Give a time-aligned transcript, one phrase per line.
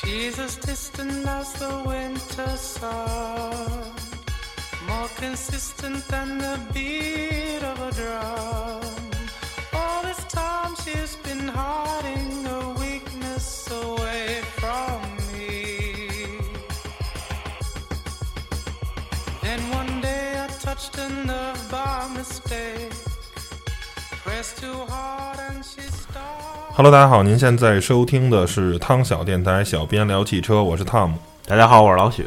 [0.00, 3.92] She's as distant as the winter sun,
[4.86, 8.87] more consistent than the beat of a drum.
[26.78, 31.18] Hello，大家好，您现在收听的是汤小电台，小编聊汽车，我是汤姆。
[31.44, 32.24] 大家好，我是老许。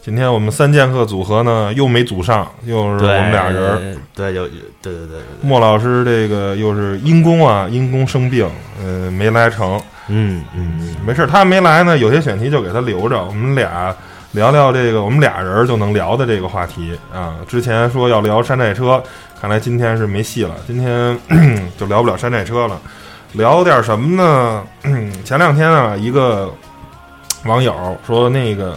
[0.00, 3.96] 今天我们三剑客组合呢又没组上，又是我们俩人儿。
[4.14, 8.48] 对，有对对对对，莫老师这个又是因公啊，因公生病，
[8.82, 9.78] 呃，没来成。
[10.06, 13.94] 嗯嗯，没事儿，他没来呢，有些选题就给他留着，我们俩
[14.30, 17.36] 聊聊这个我们俩人就能聊的这个话题啊。
[17.46, 19.02] 之前说要聊山寨车，
[19.38, 21.18] 看来今天是没戏了，今天
[21.76, 22.80] 就聊不了山寨车了，
[23.32, 24.64] 聊点什么呢？
[25.24, 26.52] 前两天啊，一个
[27.44, 28.76] 网友说那个，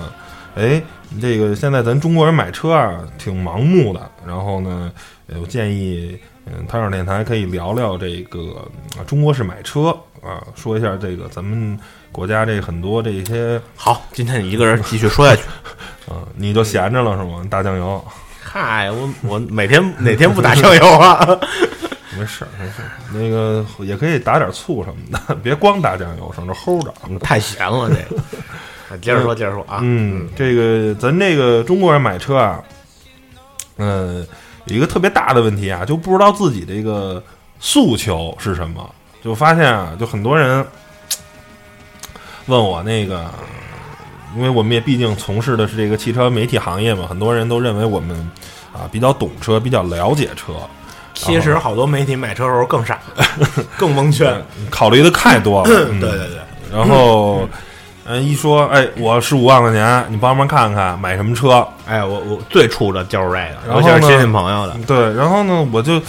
[0.56, 0.82] 哎，
[1.22, 4.92] 这个现在咱中国人买车啊，挺盲目的，然后呢，
[5.28, 6.18] 呃我建议。
[6.48, 11.80] 嗯，汤上电台可以聊聊这个啊中国式买车啊，说一下这个咱们
[12.12, 15.44] 国家这很多这些好，今天你一个人继续说下去。
[16.12, 17.46] 啊，你就闲着了是吗？
[17.48, 18.04] 打酱油，
[18.44, 21.20] 嗨，我我每天哪天不打酱油啊？
[22.18, 22.82] 没事没事，
[23.14, 26.94] 那个也可以打点醋什么的， 别光打酱油，省着齁着。
[27.20, 28.22] 太咸了，这个。
[29.02, 29.80] 接着说，接着说啊。
[29.82, 32.62] 嗯，这个咱这个中国人买车啊，
[33.78, 34.28] 嗯、
[34.66, 37.24] 有一个特别大的问题啊，就不知道自己这个
[37.58, 38.94] 诉求是什么。
[39.24, 40.66] 就发现啊，就很多人
[42.48, 43.32] 问我那个，
[44.36, 48.18] 因为我们也毕竟从事的是这个汽车媒体行业嘛，很多人都认为我们
[48.74, 50.54] 啊比较懂车，比较了解车，
[51.26, 53.00] 其实好多媒体买车时候更傻，
[53.78, 54.34] 更蒙圈。
[54.70, 55.70] 考虑的太多了。
[55.70, 56.38] 嗯对对对，
[56.72, 57.48] 然后，
[58.06, 61.66] 嗯，一说，哎，我十五万块钱，你帮忙看看买什么车？
[61.88, 63.38] 哎，我我最怵的就是这个，
[63.68, 64.76] 然后呢尤其是新新朋友的。
[64.88, 66.00] 对，然后呢，我就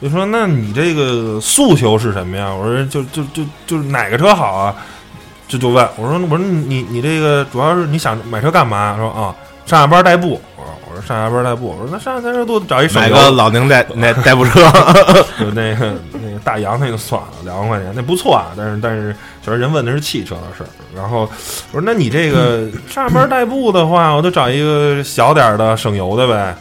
[0.00, 2.52] 就说，那你这个诉求是什么呀？
[2.52, 4.74] 我说，就就就就是哪个车好啊？
[5.48, 8.96] 就就问我说，我说你你这个主要是你想买车干嘛？
[8.96, 9.34] 说啊，
[9.72, 10.38] 上下班代步。
[10.54, 11.68] 我说我说上下班代步。
[11.68, 14.60] 我说那上下班代步找一买个老宁代那 代步车，
[15.40, 20.68] 就那个那个大洋那就算了，两万块钱那不错啊，但是但是就是人问的是汽车的事儿。
[20.94, 21.20] 然后
[21.72, 26.54] 我说那你这个 上下班代步的话，我就找一个小点儿的省油的呗。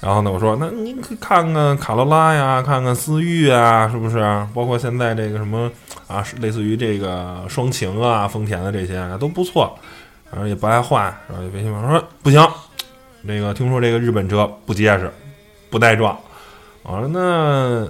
[0.00, 4.18] 然后呢，我说那您看看卡罗拉呀，看看思域啊，是不是？
[4.54, 5.70] 包括现在这个什么
[6.06, 9.76] 啊，类似于这个双擎啊、丰田的这些啊都不错，
[10.30, 11.90] 然后也不爱换，然后也别心烦。
[11.90, 12.46] 说不行，
[13.22, 15.12] 那个听说这个日本车不结实，
[15.70, 16.16] 不带撞。
[16.82, 17.88] 我说那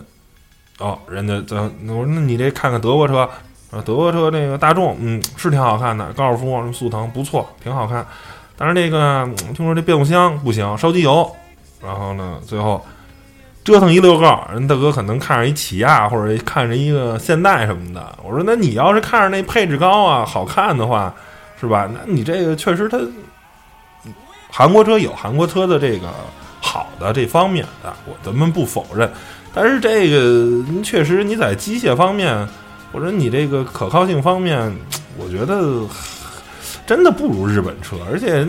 [0.85, 3.29] 哦，人家咱我说那你这看看德国车，
[3.71, 8.07] 啊，德国车这个大众，嗯，是挺好看的，高尔夫、什么速腾不错，挺好看。
[8.57, 11.31] 但是这个听说这变速箱不行，烧机油。
[11.81, 12.85] 然后呢，最后
[13.63, 18.19] 折腾一溜够，人大哥可能看上一起亚或者看着一个现代什么的。
[18.25, 21.15] 我说那你要是看着那配置高啊、好看的话，
[21.61, 21.89] 是吧？
[21.93, 22.99] 那你这个确实它
[24.51, 26.09] 韩国车有韩国车的这个
[26.61, 29.11] 好的这方面的，我咱们不否认。
[29.55, 32.49] 但是这个确实你在机械方面
[32.93, 34.75] 或者你这个可靠性方面，
[35.17, 35.87] 我觉得
[36.87, 38.47] 真的不如日本车，而且。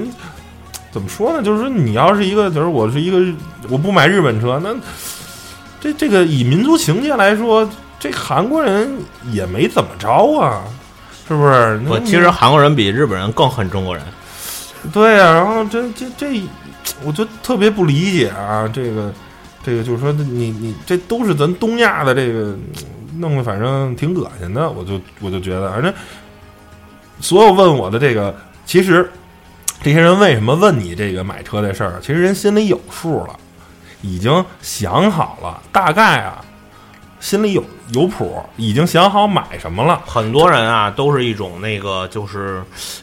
[0.91, 1.43] 怎么说呢？
[1.43, 3.23] 就是说，你要是一个，就是我是一个，
[3.69, 4.75] 我不买日本车，那
[5.79, 7.69] 这这个以民族情节来说，
[7.99, 8.91] 这韩国人
[9.31, 10.63] 也没怎么着啊，
[11.29, 11.79] 是不是？
[11.85, 14.03] 那我其实韩国人比日本人更恨中国人。
[14.91, 16.41] 对呀、然后这这这，
[17.03, 19.13] 我就特别不理解啊，这个
[19.61, 22.57] 这个就是说，你你这都是咱东亚的这个
[23.17, 25.93] 弄的，反正挺恶心的，我就我就觉得，反正
[27.19, 28.35] 所有问我的这个，
[28.65, 29.07] 其实
[29.83, 33.37] 这些人为什么问你这个买车这事儿，其实人心里有数了，
[34.01, 36.43] 已经想好了，大概啊，
[37.19, 40.01] 心里有有谱，已经想好买什么了。
[40.05, 42.61] 很多人啊，都是一种那个，就是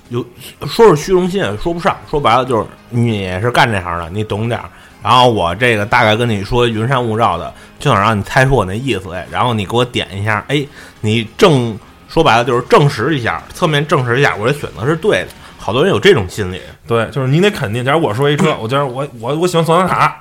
[0.09, 0.25] 有
[0.67, 1.97] 说是虚荣心，也说不上。
[2.11, 4.69] 说白了就是你也是干这行的，你懂点儿。
[5.03, 9.27] 然后我这个大概跟你说云山雾罩的，就想让你猜出我那意思来。
[9.31, 10.67] 然后你给我点一下，哎，
[11.01, 11.79] 你证
[12.09, 15.29] 说白了就是证实一下，侧面证实一下我的选择是对的。
[15.59, 17.85] 好多人有这种心理，对，就是你得肯定。
[17.85, 20.17] 假如我说一车，我假如我我我喜欢索纳塔，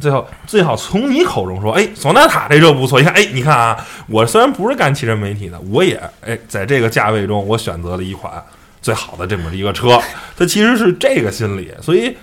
[0.00, 2.98] 最后最好从你口中说，哎，索纳塔这车不错。
[2.98, 8.42] 你看，哎，你看啊，我虽然不是干汽车媒体的，我也哎在这个价位中，我选择了一款
[8.80, 10.00] 最好的这么一个车。
[10.36, 12.16] 它其实是这个心理，所以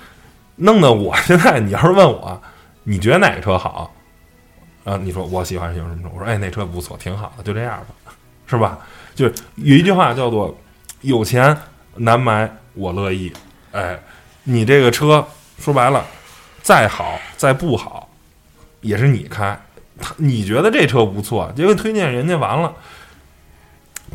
[0.56, 2.42] 弄得我现在，你要是问我，
[2.84, 3.94] 你觉得哪个车好？
[4.84, 8.12] 啊，你说我喜欢什么什么车，我说哎，那车不错，挺好的，就这样吧，
[8.48, 8.80] 是吧？
[9.14, 10.58] 就是有一句话叫做
[11.02, 11.56] “有钱
[11.96, 13.34] 难买我乐意。
[13.72, 14.00] 哎，
[14.44, 15.26] 你这个车
[15.60, 16.06] 说白了，
[16.68, 18.10] 再好再不好，
[18.82, 19.58] 也是你开。
[20.02, 22.74] 他你觉得这车不错，结果推荐人家完了，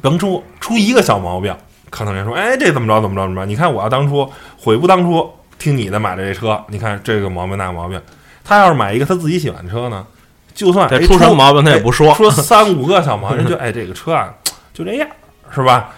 [0.03, 1.57] 甭出出一个小毛病，
[1.89, 3.47] 可能人说，哎，这怎么着怎么着怎么着？
[3.47, 7.99] 你看我要当初悔不当初听你的买的这车，你看这个毛病那个毛病。
[8.45, 10.07] 他要是买一个他自己喜欢的车呢，
[10.55, 14.29] 就算这哎出什么毛病他也不说哎说三五个小毛病，就哎这个车啊
[14.75, 15.09] 就这样，
[15.55, 15.89] 是吧？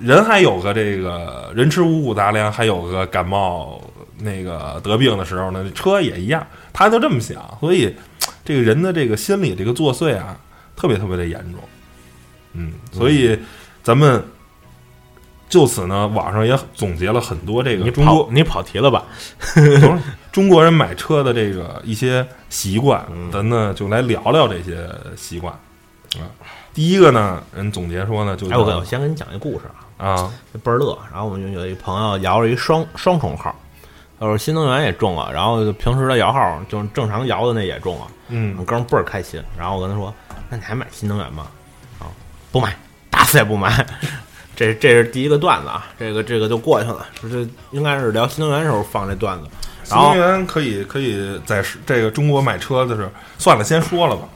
[0.00, 3.80] 人还有个这个人吃五谷杂粮，还有个感冒
[4.22, 7.94] 那个得病的时候呢，车也一样，他就这么想，所以
[8.44, 10.36] 这个人的这个心理这个作祟啊，
[10.76, 11.60] 特别特别的严重。
[12.54, 13.38] 嗯，所以
[13.82, 14.22] 咱们
[15.48, 19.04] 就此呢，网上也总结了很多这个你中国跑你跑题了吧？
[20.32, 25.52] 中国人买车的这个一些习惯，嗯咱呢就来聊聊这些习惯
[26.14, 26.24] 啊。
[26.72, 29.66] 第一个呢，人总结说呢，就哎，我我先跟你讲一故事
[29.98, 30.32] 啊，啊，
[30.62, 30.98] 倍儿乐。
[31.12, 33.54] 然后我们就有一朋友摇着一双双重号，
[34.22, 39.42] 他说新能源也中了，然后平时的摇号就是正常摇的那也中了，我嗯们哥们倍儿开心。
[39.58, 40.14] 然后我跟他说
[40.48, 41.48] ：“那你还买新能源吗？”
[41.98, 42.06] 啊，
[42.52, 42.76] 不买，
[43.10, 43.84] 打死也不买。
[44.54, 47.04] 这这是第一个段子啊，这个这个就过去了。
[47.20, 49.48] 这这应该是聊新能源的时候放这段子。
[49.82, 54.28] 新能源可以可以在这个中国买车的时候，算了，先说了吧。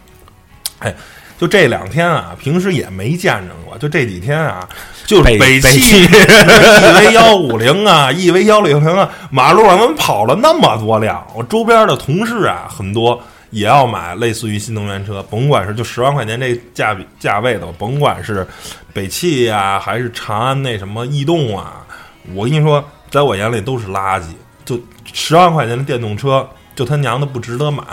[0.81, 0.93] 哎，
[1.39, 4.69] 就这两天啊，平时也没见着过，就这几天啊，
[5.07, 11.25] 就是北北汽 EV 幺五零啊，EV 幺六零啊，马路上怎么跑了那么多辆？
[11.35, 13.21] 我周边的同事啊，很多
[13.51, 18.47] 也要买类似于新能源车，甭管是就十万块钱这价比价位的，甭管是
[18.93, 21.87] 北汽呀、还是长安那什么逸动啊，
[22.35, 24.25] 我跟你说，在我眼里都是垃圾。
[24.65, 24.77] 就
[25.13, 26.45] 十万块钱的电动车，
[26.75, 27.85] 就他娘的不值得买。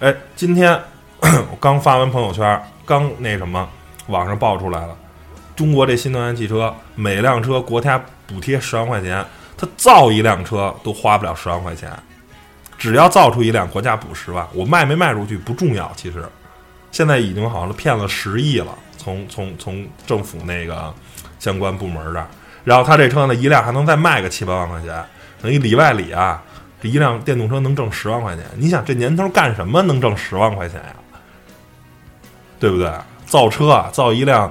[0.00, 0.78] 哎，今天
[1.22, 3.66] 我刚发完朋友圈，刚那什么，
[4.08, 4.94] 网上爆出来了，
[5.54, 9.24] 中国这新能源汽车每辆车国家补贴十万块钱，
[9.56, 11.90] 他造一辆车都花不了十万块钱，
[12.78, 16.24] 只要造出一辆，国家补十万，我卖没卖出去不重要，其实
[16.90, 20.92] 现在已经好像是骗了十亿了，从从从政府那个
[21.38, 22.26] 相关部门这儿，
[22.64, 25.04] 然后他这车呢一辆还能再卖个七八万块钱，
[25.40, 26.42] 等于里外里啊，
[26.80, 28.44] 这一辆电动车能挣十万块钱。
[28.56, 30.94] 你想这年头干什么能挣十万块钱呀？
[32.58, 32.90] 对不对？
[33.26, 34.50] 造车啊，造一辆，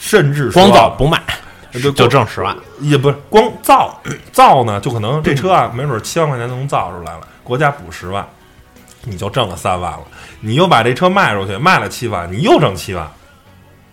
[0.00, 1.22] 甚至说光造不卖
[1.70, 3.96] 就就挣十万，也不是光造
[4.32, 8.26] 造呢，就可能这车啊，没准七万块钱能造出来了，国家补十万，
[9.04, 10.00] 你就挣了三万了。
[10.40, 13.08] 你又把这车卖出去，卖了七万，你又挣七万，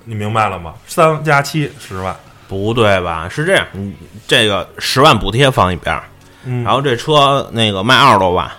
[0.06, 0.74] 你明白了吗？
[0.88, 2.16] 三加七十万，
[2.48, 3.28] 不对吧？
[3.30, 3.94] 是这样，你
[4.26, 6.02] 这个十万补贴放一边
[6.64, 8.50] 然后这车那个卖二十多万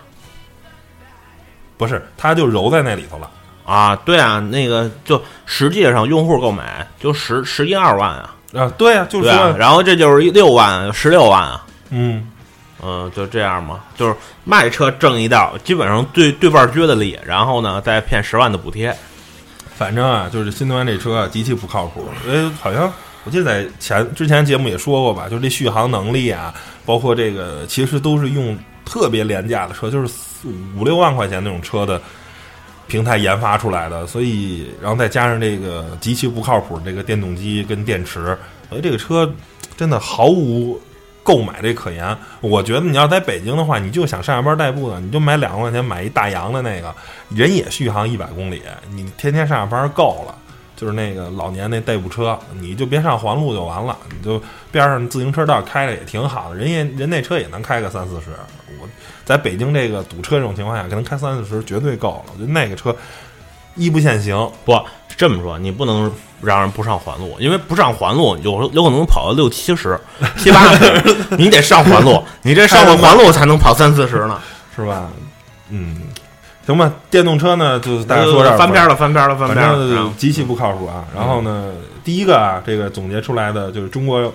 [1.77, 3.29] 不是，他就揉在那里头了。
[3.69, 12.27] 啊，对啊，那个就实际上用户购买就十十一二万啊，啊，对啊，就是啊，然后这就是一六万十六万啊，嗯，
[12.83, 18.97] 嗯，就这样嘛，就是卖车挣一道，基本上对对半撅的利，然后呢再骗十万的补贴，
[19.77, 22.09] 反正啊，就是新能源这车啊，极其不靠谱。
[22.27, 22.91] 因为好像
[23.25, 26.55] 我记得在前之前节目也说过吧，就是这续航能力啊，
[26.87, 32.01] 包括这个，其实都是用特别廉价的车，就是四五六万块钱那种车的
[32.89, 38.37] 平台研发出来的，所以然后再加上这个极其不靠谱的这个电动机跟电池，
[38.69, 39.31] 所以这个车
[39.77, 40.81] 真的毫无
[41.23, 42.17] 购买这可言。
[42.41, 46.93] 我觉得你要在北京的话，你就想上下班代步的，你就买两万块钱买一大洋的那个，
[47.29, 50.35] 人也续航一百公里，你天天上下班够了。
[50.79, 58.27] 就是那个老年那代步车，你就别上环路就完了，你就边上自行车道开着也挺好的，人家人那车也能开个三四十。
[58.81, 58.89] 我
[59.25, 62.33] 在北京这个堵车这种情况下，可能开三四十绝对够了。
[62.33, 62.95] 我觉得那个车
[63.75, 64.81] 一不限行，不
[65.17, 69.99] 这么说，你不能让人不上环路，因为不上环路有有可能跑到六七十、
[70.37, 74.41] 七八十，你得上环路， 你这上了环路才能跑三四十呢。
[74.77, 75.11] 是吧？
[75.71, 76.03] 嗯，
[76.69, 76.93] 行吧。
[77.11, 80.13] 电动车呢，就大家说这儿翻篇了，翻篇了，翻反篇了。
[80.19, 81.07] 极其不靠谱啊。
[81.17, 81.73] 然后呢，
[82.05, 84.31] 第一个啊，这个总结出来的就是中国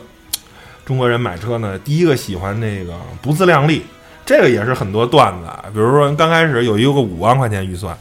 [0.83, 3.85] 中国人买车呢，第一个喜欢那个不自量力，
[4.25, 5.63] 这个也是很多段子啊。
[5.71, 7.95] 比如说刚开始有一个五万块钱预算，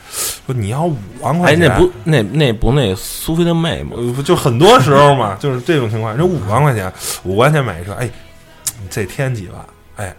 [0.47, 3.91] 说你要五万块哎，钱，那不那那不那苏菲的妹吗？
[3.97, 6.91] 呃，就很多时候嘛，就是这种情况，这五万块钱，
[7.25, 8.09] 五万块钱买一车，哎，
[8.81, 9.63] 你再添几万，
[9.97, 10.17] 哎，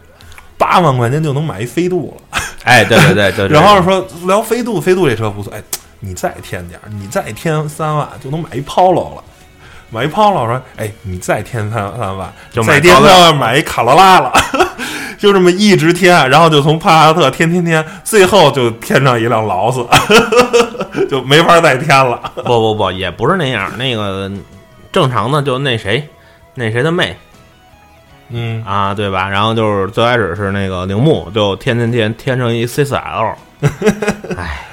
[0.55, 2.39] 八万块钱就能买一飞度了。
[2.63, 3.47] 哎，对对对对。
[3.47, 5.61] 对然后说聊飞度，飞度这车不错，哎，
[5.99, 9.23] 你再添点儿，你再添三万就能买一 Polo 了。
[9.89, 12.33] 买一 Polo 说，哎，你再添三三万，
[12.65, 14.33] 再添三万买一卡罗拉了，
[15.19, 19.85] 就这么一直添，然后就从帕萨特添添添，最后就添上一辆劳斯，
[21.07, 22.19] 就没法再添了。
[22.37, 23.71] 不不不，也不是那样。
[23.77, 24.31] 那个
[24.91, 26.09] 正常的就那谁，
[26.55, 27.15] 那谁的妹
[28.35, 29.29] 嗯，啊，对吧？
[29.29, 33.35] 然后就是最开始是那个铃木，就天天天天成一 C 四 L，
[34.35, 34.65] 哎，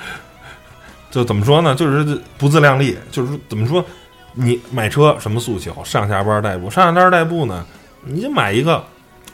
[1.11, 1.75] 就怎么说呢？
[1.75, 3.85] 就是不自量力，就是怎么说？
[4.33, 5.77] 你买车什么诉求？
[5.85, 7.67] 上下班代步，上下班代步呢？
[8.03, 8.83] 你就买一个，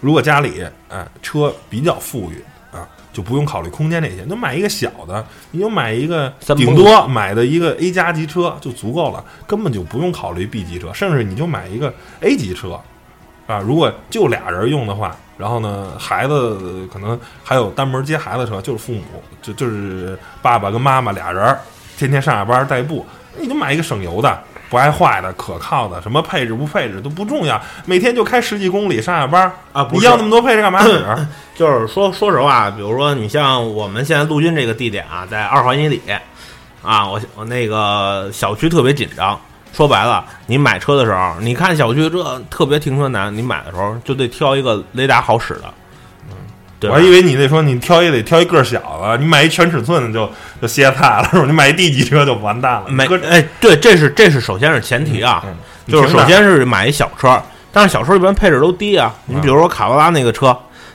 [0.00, 2.42] 如果家里哎车比较富裕
[2.72, 12.80] 啊，就不用考虑空间这些，就买一个小的，你就买一个顶多买的一个 A 加级车就足够了，根本就不用考虑 B 级车，甚至你就买一个 A 级车
[13.46, 13.58] 啊。
[13.58, 19.02] 如果就俩人用的话，然后呢，孩子可能还有单门接孩子车，就是父母
[19.42, 21.60] 就就是爸爸跟妈妈俩人儿
[21.96, 23.04] 天天上下班代步，
[23.38, 24.38] 你就买一个省油的。
[24.68, 31.06] 不爱坏的、可靠的，什么配置不配置都不重要，每天就开十几公里上下班啊不你要那么多配置干嘛使？
[31.54, 36.02] 就是说说实话，比如说你像我们现在陆军这个地点啊，在二环以里
[36.82, 39.38] 啊，我我那个小区特别紧张。
[39.76, 45.64] 说白了，你买车的时候，你看小区这特别停车难，你买的时候就得挑一个雷达好使的。
[46.78, 50.30] 对吧我还以为你得说你挑也得挑一个儿小的，你买一全尺寸的就
[50.60, 51.44] 就歇菜了，是吧？
[51.46, 52.84] 你买一 D 级车就完蛋了。
[52.88, 55.54] 买个哎，对，这是这是首先是前提啊，嗯
[55.90, 57.40] 就是首先是买一小车，
[57.72, 59.14] 但是小车一般配置都低啊。
[59.26, 60.54] 你比如说卡罗拉那个车，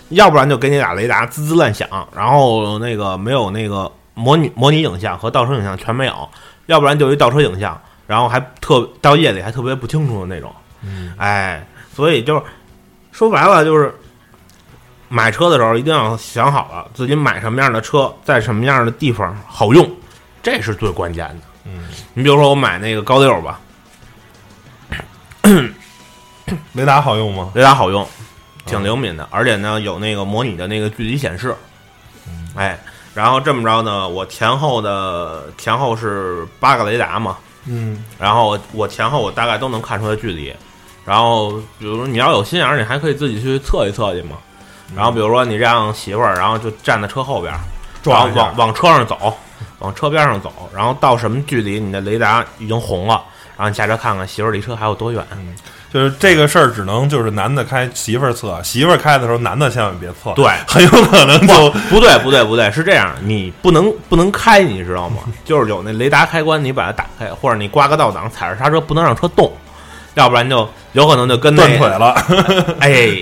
[0.10, 6.30] 要不然就给你俩雷达滋滋乱响，然后那个没有那个模拟模拟影像和倒车影像全没有，
[6.68, 7.80] 要不然就一倒车影像，
[8.12, 10.54] 然后还特到夜里还特别不清楚的那种。
[10.84, 11.66] 嗯哎，
[11.96, 12.44] 所以就是
[13.14, 13.96] 说白了就是。
[15.14, 19.86] 买车的时候一定要想好了自己买什么样的车，在什么样的地方好用，
[20.42, 21.36] 这是最关键的。
[21.66, 23.60] 嗯，你比如说我买那个高六吧，
[26.72, 27.52] 雷达好用吗？
[27.54, 28.08] 雷达好用，
[28.66, 31.54] 挺灵敏的，而且呢有那个模拟的那个距离显示，
[32.56, 32.80] 哎，
[33.14, 40.54] 然后这么着呢，我前后的前后是八个雷达嘛，嗯，然后我我前后我大概都能看出来距离，
[41.06, 44.38] 然后比如说你要有心眼儿，你还可以自己去测一测去嘛，
[44.96, 47.64] 然后比如说你让媳妇儿，然后就站在车后边儿，然
[48.04, 48.42] 撞一下。
[48.42, 49.34] 后往往车上走，
[49.80, 53.24] 往车边上走，然后到什么距离你的雷达已经红了，
[53.58, 55.26] 然后你下车看看媳妇儿离车还有多远。
[55.94, 65.18] 就是这个事儿，只能就是男的开，媳妇儿测，媳妇儿开的时候，男的千万别测，对很有可能就不对，不对，不对，是这样，你不能不能开，你知道吗？
[65.44, 69.52] 就是有那雷达开关，你把它打开，或者你挂个倒档，踩着刹车，不能让车动，
[70.14, 72.16] 要不然就有可能就跟那断腿了。
[72.80, 73.18] 哎，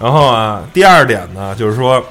[0.00, 2.02] 然后啊，第二点呢，就是说，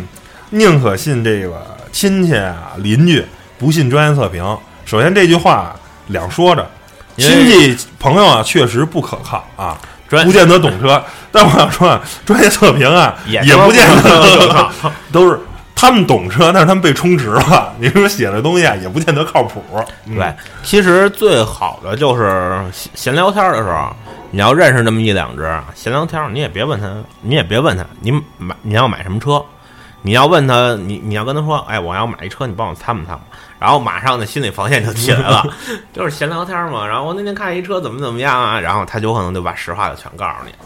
[0.50, 3.24] 宁可信这个亲戚啊、邻居，
[3.56, 4.44] 不信专业测评。
[4.84, 5.76] 首先这句话
[6.08, 6.68] 两说着，
[7.20, 9.76] 亲戚朋友啊确实不可靠啊，
[10.08, 11.02] 专不见得懂车。
[11.32, 15.38] 但我想说啊，专业测评啊也也不见得可可靠靠， 都是
[15.76, 17.72] 他们懂车，但是他们被充值了。
[17.78, 19.62] 你说写的东西啊，也不见得靠谱。
[20.06, 23.94] 嗯对，其实最好的就是闲闲聊天的时候，
[24.32, 26.88] 你要认识那么一两只，闲聊天你也别问他，
[27.22, 29.42] 你也别问他，你买你要买什么车，
[30.02, 33.22] 你要问他，你你要跟他说，哎，我要买一车，你帮我参谋参谋，
[33.60, 35.44] 然后马上呢心理防线就起来了，
[35.92, 36.86] 就是闲聊天嘛。
[36.86, 40.58] 然后我那天看一车怎么怎么样啊，然后他有可能就把实话就全告诉你了。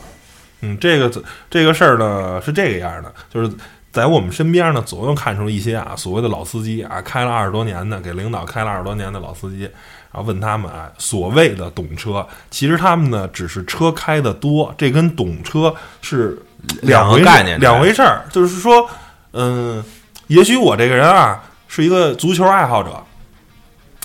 [0.61, 3.53] 嗯，这个这个事儿呢是这个样的，就是
[3.93, 9.65] 在我们身边呢，总能看出一些啊所谓的老司机啊，开了二十多年的，给领导开了二十多年的老司机，
[10.11, 16.41] 然后问他们啊，所谓的懂车，其实他们呢只是车开的多，这跟懂车是
[16.81, 18.25] 两个概念两回事儿。
[18.31, 18.89] 就是说，
[19.33, 19.85] 嗯，
[20.29, 21.43] 也许我这个人啊
[21.75, 23.03] 是一个足球爱好者，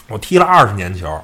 [0.08, 1.24] 我踢了二十年球，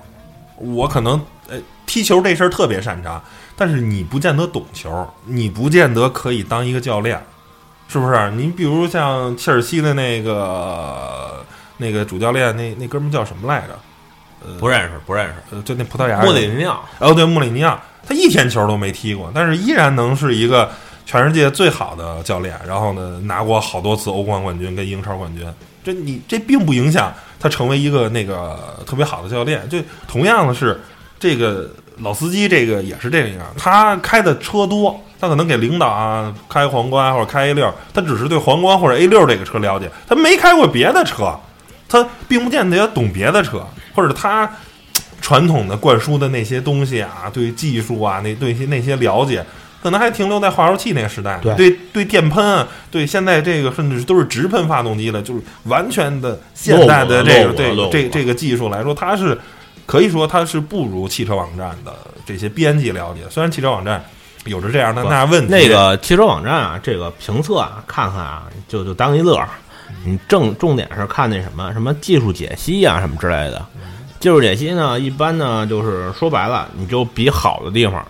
[0.57, 3.19] 我可能呃踢球这事儿特别擅长。
[3.57, 7.19] 但是你不见得懂球，你不见得可以当一个教练，
[7.87, 8.29] 是不是？
[8.33, 11.43] 你比如像切尔西的那个
[11.77, 14.55] 那个主教练，那那哥们儿叫什么来着？
[14.59, 15.33] 不认识，不认识。
[15.49, 20.69] 呃，就那葡萄牙莫里尼奥，哦，对，穆里尼奥，他一天球都没踢过，但是依然能是一个
[21.05, 22.59] 全世界最好的教练。
[22.67, 25.45] 然后呢，拿过好多次欧冠冠军跟英超冠军。
[25.83, 29.67] 这你这并不影响他成为一个那个特别好的教练。
[29.69, 30.81] 就同样的是，
[31.19, 31.69] 这个
[31.99, 41.33] 老司机这个也是这样，他开的车多，他可能给领导啊开皇冠或者开 A 六，他只是对皇冠或者 A 六这个车了解，他没开过别的车，
[41.87, 44.51] 他并不见得要懂别的车，或者他
[45.21, 49.45] 传统的灌输的那些东西啊，对技术啊，那对些那些了解，
[49.85, 51.39] 可能还停留在化油器那个时代。
[51.43, 59.39] 对对对，电喷啊，对现在这个甚至都是直喷发动机了，就是完全的现代的这个这落伍了落伍了这这个技术来说，它是
[59.85, 61.93] 可以说它是不如汽车网站的
[62.25, 63.19] 这些编辑了解。
[63.29, 64.03] 虽然汽车网站
[64.45, 69.47] 有着这样的那问题，那个汽车网站啊，这个评测啊，看看啊，就就当一乐儿。
[70.03, 73.63] 你正重点是看那什么什么技术解析啊，什么之类的。
[74.19, 78.03] 技术解析呢，一般呢就是说白了，你就比好的地方，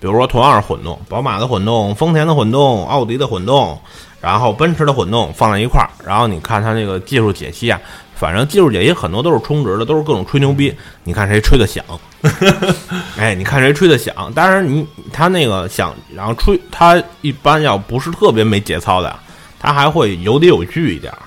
[0.00, 3.78] 比如说同样是混动，宝马的混动、丰田的混动、奥迪的混动，
[4.20, 7.80] 然后奔驰的混动放在一块儿，然后你看它那个技术解析啊，
[8.14, 10.74] 反正技术解析很多都是充值的，都是各种吹牛逼，
[11.04, 11.84] 你看谁吹的响，
[13.18, 14.32] 哎，你看谁吹的响。
[14.34, 19.14] 当然你他那个响，然后吹，他一般要不是特别没节操的，
[19.58, 21.18] 他还会有理有据一点儿。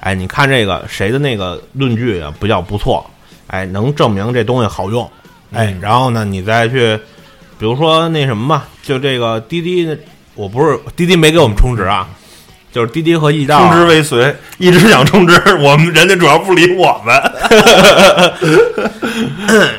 [0.00, 3.04] 哎，你看这个谁的那个论据啊比较不错，
[3.48, 5.10] 哎，能证明这东西好用，
[5.52, 6.98] 哎，然后呢，你再去，
[7.60, 9.86] 比如说那什么吧，就这个滴滴，
[10.34, 12.08] 我不是滴滴没给我们充值啊，
[12.72, 17.14] 就是滴滴和易到充值未遂，一直想充值，我们人家主要不理我们。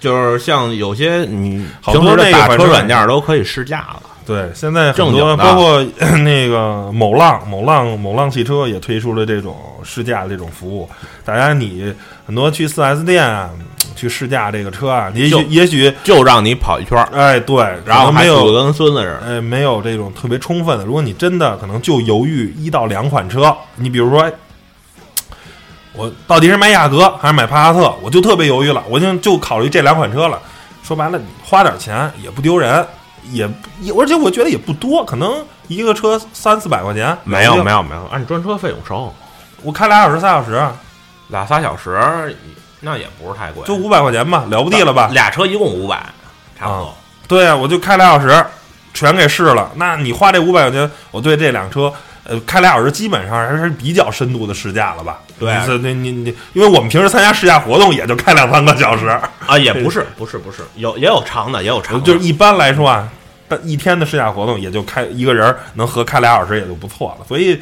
[0.00, 5.82] 就是像有些你好多那个反正车软件都可以试驾了，对，现在很多包括
[6.24, 10.90] 那个某浪、某浪、某浪汽车也推出了这种试驾这种服务。
[11.24, 11.94] 大家你
[12.26, 13.48] 很多去四 S 店啊，
[13.94, 19.20] 去试驾这个车啊，也许也许就让你跑一圈儿，哎对，然后还堵得跟孙子似的。
[19.26, 20.84] 哎没有这种特别充分的。
[20.84, 24.22] 如果你真的可能就犹豫一到两款车，你比如说。
[24.22, 24.32] 哎
[25.96, 27.94] 我到底是买雅阁还是买帕萨特？
[28.02, 30.40] 我就特别犹豫了，我就就考虑这两款车了。
[30.82, 32.84] 说白了，你花点钱也不丢人，
[33.30, 33.48] 也
[33.80, 35.32] 也而且我觉得也不多，可能
[35.68, 37.16] 一个车三四百块钱。
[37.22, 39.14] 没有没，有没有，按专车费用收，
[39.62, 40.60] 我开俩小时、仨小时，
[41.28, 42.36] 俩仨小时
[42.84, 45.08] 那也不是太贵，就五百块钱吧，了不地了吧？
[45.12, 45.96] 俩车一共五百，
[46.58, 46.94] 差不多。
[47.26, 48.44] 对啊，我就开俩小时，
[48.92, 49.72] 全给试了。
[49.76, 51.90] 那你花这五百块钱，我对这辆车，
[52.24, 55.18] 呃，开俩小时基本上还是比较深度的试驾了吧？
[55.38, 59.08] 对你你你你，因为我们平时参加试驾活动也就开两三个小时，
[59.46, 63.08] 啊，也不是不是不是，有也有长的，也有长的，就是一般来说啊，
[63.48, 67.60] 但一天的试驾活动也就开一个人能合开俩小时也就不错了，所以。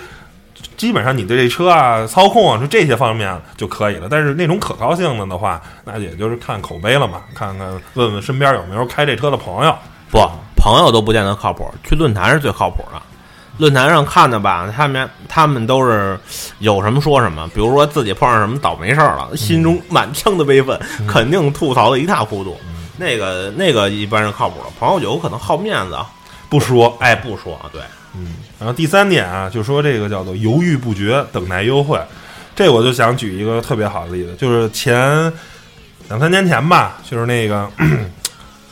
[0.77, 4.09] 基本上你对这车啊、操控啊，就这些方面就可以了。
[4.11, 9.75] 但是那种可靠性的的话，那也就是看口碑了嘛，看看问问身边有没有开这车的朋友。
[10.11, 10.19] 不
[10.57, 13.01] 朋友都不见得靠谱，去论坛是最靠谱的。
[13.59, 16.19] 论坛上看的吧，他们他们都是
[16.59, 22.57] 有什么说什么，比如说自己碰上什么倒霉事儿了，心中满腔的悲愤，肯定吐槽的一塌糊涂。
[22.97, 25.99] 那个那个一般是靠谱的，朋友有可能好面子，
[26.49, 27.81] 不说，哎，不说，对，
[28.63, 32.01] 然后第三点啊，就说这个叫做犹豫不决，等待优惠。
[32.55, 34.97] 这我就想举一个特别好的例子，就是前
[36.09, 37.69] 两三年前吧，就是那个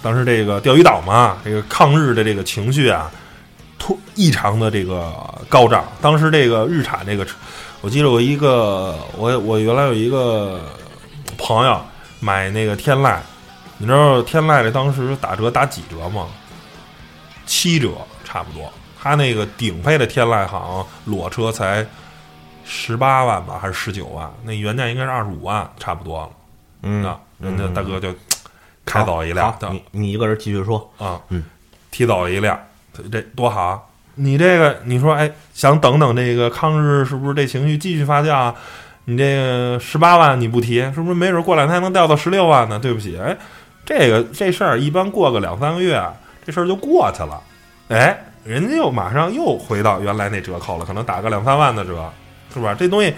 [0.01, 3.11] 当时这个钓鱼岛嘛，这个抗日的这个情绪啊，
[3.81, 5.13] 突异常的这个
[5.49, 5.85] 高涨。
[6.01, 7.35] 当时这个日产这个车，
[7.81, 10.61] 我记得我一个我我原来有一个
[11.37, 11.81] 朋友
[12.21, 13.17] 买那个天籁，
[13.79, 16.29] 你知道天籁这当时打折打几折吗？
[17.45, 17.89] 七折
[18.23, 18.73] 差不多。
[19.01, 21.87] 他那个顶配的天籁好像裸车才
[22.65, 24.31] 十八万吧，还是十九万？
[24.45, 26.29] 那原价应该是二十五万，差不多了。
[26.83, 28.15] 嗯啊，人家大哥就
[28.85, 31.45] 开走一辆，你你一个人继续说，啊，嗯，
[31.91, 32.59] 提走一辆，
[33.11, 33.81] 这多好啊！
[34.17, 38.55] 你这个，你说，哎，想等等这个抗日是不是这情绪继续发酵啊？
[39.07, 42.79] 你这个十八万你不提，是不是没准过两天能掉到十六万呢？
[42.79, 43.37] 对不起，哎，
[43.85, 46.03] 这个这事儿一般过个两三个月，
[46.45, 47.41] 这事儿就过去了，
[47.89, 52.11] 哎，人家又马上又回到原来那折扣了，可能打个两三万的折，
[52.53, 52.75] 是吧？
[52.75, 53.13] 这东西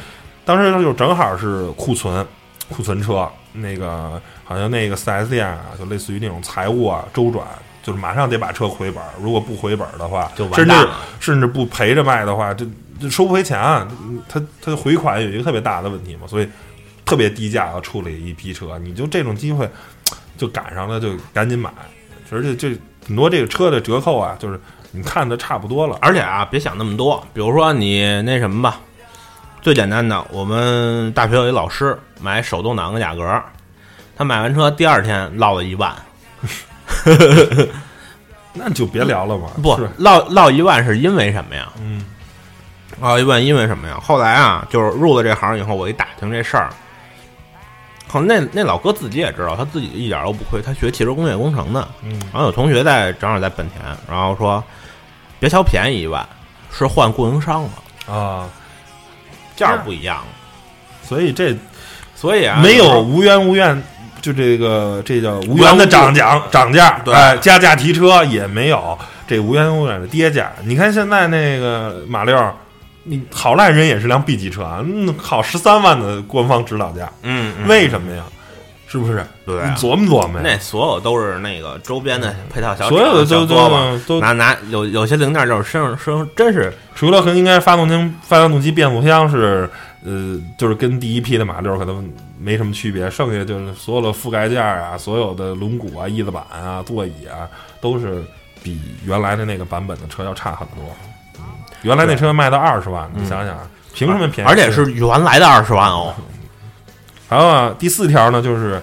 [0.45, 2.27] 当时就正好是库存，
[2.69, 7.47] 库存车，那个好像那个四 S 店啊，就类似于那种财务啊周转，
[7.83, 10.89] 就是马上得把车回本儿，如果不回本儿的话，就完甚至蛋。
[11.21, 12.67] 甚至不赔着卖的话，这
[13.01, 13.87] 这收不回钱啊！
[14.29, 16.49] 他他回款有一个特别大的问题嘛，所以
[17.05, 19.69] 特别低价要处理一批车，你就这种机会
[20.37, 21.73] 就赶上了，就赶紧买。
[22.31, 24.59] 而且这很多这个车的折扣啊，就是
[24.93, 27.25] 你看的差不多了，而且啊，别想那么多。
[27.33, 28.79] 比如说你那什么吧，
[29.63, 33.43] 最简单的，我们大学有一老师买手动挡跟雅阁，
[34.17, 35.95] 他买完车第二天落了一万，
[38.53, 39.49] 那就别聊了吧。
[39.63, 41.73] 不是，落落一万是因为什么呀？
[41.81, 42.05] 嗯
[43.01, 43.99] 落一万因为什么呀？
[43.99, 46.69] 后来啊，就是入了这行以后，我一打听这事儿，
[48.13, 51.89] 可能那那老哥自己也知道，他自己一点都不亏，他学汽车工业工程的。
[52.03, 54.63] 嗯然后有同学在正好在本田，然后说
[55.43, 56.25] 别瞧便宜一万，
[56.71, 58.49] 是换供应商了，啊，
[59.57, 60.27] 价儿不一样了。
[61.03, 61.53] 所以这
[62.15, 63.83] 所以啊，没有无缘无缘，
[64.21, 70.49] 就这个这叫无缘的涨价涨价，对哎，加价提车也没有这无缘无怨的跌价。
[70.63, 72.41] 你看现在那个马六，
[73.03, 78.23] 你好赖人也是辆 B 级车啊，嗯，好十三万的官方指导价，嗯，嗯为什么呀？
[78.93, 79.25] 是不是？
[79.47, 80.39] 对啊你琢磨琢磨。
[80.43, 89.67] 那所有都是那个周边的配套小所有的小都作坊，都都拿拿有有些零件就是身上身真是除了可能应该发动机、发动机变速箱是，
[90.05, 92.07] 呃，就是跟第一批的马六可能
[92.39, 97.49] 没什么区别，剩下就是所有的覆盖件啊、所有的轮毂啊、翼子板啊、座椅啊，
[97.81, 98.23] 都是
[98.63, 100.95] 比原来的那个版本的车要差很多。
[101.39, 101.45] 嗯，
[101.81, 103.57] 原来那车卖到二十万，你想想，
[103.95, 104.51] 凭什么便宜？
[104.51, 106.15] 而且是原来的二十万哦。
[107.33, 108.79] 然后啊，第四条呢，就是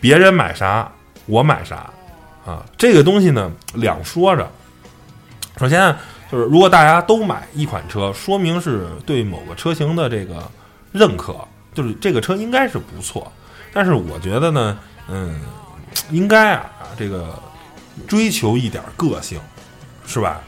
[0.00, 0.90] 别人买啥
[1.26, 1.90] 我买啥
[2.46, 4.50] 啊，这个东西呢两说着。
[5.58, 5.94] 首先
[6.30, 10.42] 就是如果大家都买一款车，说明是对某个车型的这个
[10.90, 11.36] 认可，
[11.74, 13.30] 就是这个车应该是不错。
[13.74, 14.78] 但是我觉得呢，
[15.08, 15.38] 嗯，
[16.08, 17.38] 应该啊这个
[18.08, 19.38] 追求一点个性，
[20.06, 20.40] 是吧？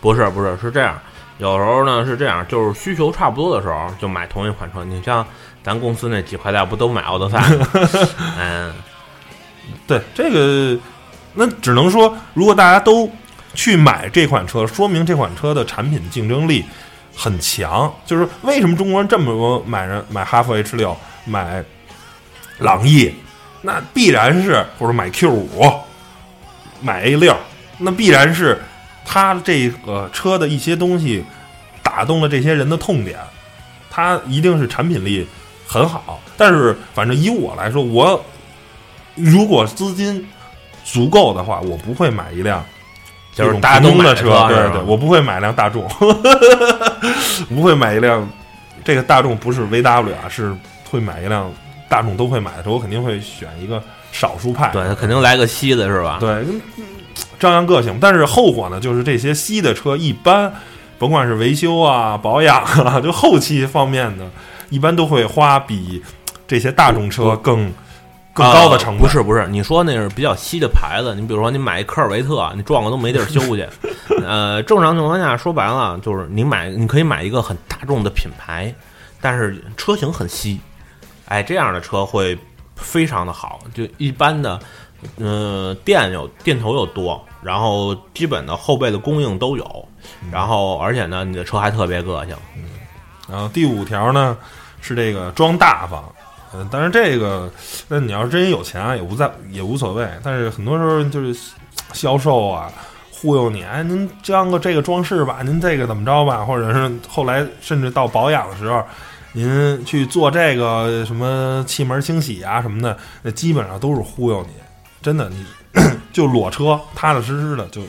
[0.00, 0.96] 不是不是是这样，
[1.38, 4.84] 有时候呢是这样，就是需求差不多的时候就买同一款车。
[4.84, 5.26] 你像
[5.68, 7.68] 咱公司那几块料不都买奥德赛吗？
[8.40, 8.72] 嗯，
[9.86, 10.80] 对这个，
[11.34, 13.10] 那只能说，如果大家都
[13.52, 16.64] 去买这款车，说明这款车的产品竞争力
[17.14, 17.92] 很强。
[18.06, 21.62] 就是为什么中国人这么多买人买哈弗 H 六、买
[22.56, 23.12] 朗逸，
[23.60, 25.70] 那必然是或者买 Q 五、
[26.80, 27.36] 买 A 六，
[27.76, 28.58] 那必然是
[29.04, 31.22] 它这个车的一些东西
[31.82, 33.18] 打动了这些人的痛点，
[33.90, 35.28] 它一定是产品力
[35.68, 36.18] 很好。
[36.36, 38.20] 但是反正以我来说，我
[39.14, 40.26] 如果资金
[40.84, 42.64] 足够的话，我不会买一辆
[43.34, 45.86] 就是大众的车，对对，我不会买辆大众，
[47.54, 48.26] 不会买一辆
[48.84, 50.52] 这个大众不是 VW 啊，是
[50.90, 51.52] 会买一辆
[51.88, 56.16] 大众都会买的车，我肯定会选一个少数派，对他肯定来个西的是吧？
[56.18, 56.60] 对，嗯
[57.38, 57.98] 张扬个性。
[58.00, 60.52] 但是后果呢，就是这些西的车一般，
[60.98, 64.24] 甭管是维修啊、保养啊，就后期方面的，
[64.70, 66.02] 一般都会花比
[66.46, 67.72] 这些大众车更
[68.32, 68.96] 更高的成本。
[68.96, 73.66] 呃不是不是，你说那是比较稀的牌子，你比如说你买一科尔维特，你撞了都没地儿修去。
[74.24, 78.74] 呃，正常情况下说白了就是你买你可以买一个很大众的品牌，
[79.20, 80.60] 但是车型很稀，
[81.26, 82.36] 哎，这样的车会
[82.76, 83.60] 非常的好。
[83.72, 84.58] 就一般的，
[85.16, 89.88] 呃，电有电头又多，然后基本的后备的供应都有，
[90.30, 92.36] 然后而且呢，你的车还特别个性。
[93.30, 94.36] 然后第五条呢
[94.80, 96.04] 是这个装大方，
[96.54, 97.50] 嗯、但是这个
[97.88, 100.08] 那你要是真有钱啊，也无在也无所谓。
[100.22, 101.38] 但是很多时候就是
[101.92, 102.70] 销售啊
[103.10, 108.82] 忽悠你，哎，您装个这个装饰吧，您这个怎么着吧，或者是后来甚至到保养的时候。
[109.34, 114.54] 您去做这个什么气门清洗啊什么的，那基本上都是忽悠你，
[115.02, 115.44] 真的，你
[116.14, 117.82] 就裸车，踏踏实实的就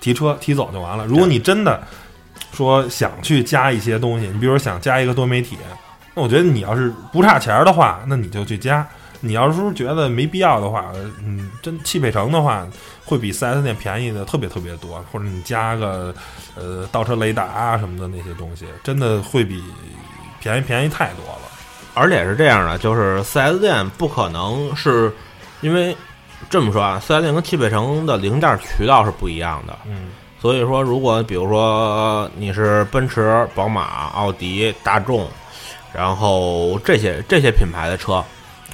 [0.00, 1.06] 提车提走就完了。
[1.06, 1.82] 如果你真的
[2.52, 5.56] 说想去加一些东西，你比如说想加一个多媒体，
[6.14, 8.86] 那我觉得你要是不差钱儿的话，那你就去加。
[9.20, 10.92] 你要是觉得没必要的话，
[11.24, 12.66] 嗯，真汽配城的话，
[13.04, 16.14] 会比 4S 店便宜的特别特别多，或者你加个
[16.54, 19.62] 呃倒车雷达啊什么的那些东西，真的会比
[20.40, 21.48] 便宜便宜太多了。
[21.94, 25.10] 而且是这样的，就是四 S 店不可能是
[25.62, 25.96] 因为
[26.50, 29.78] 这么说啊，四 S 店跟汽配城的零件渠道是不一样的。
[29.86, 35.26] 嗯所以说，如果比如说你是奔驰、宝马、奥迪、大众，
[35.94, 38.22] 然后这些这些品牌的车，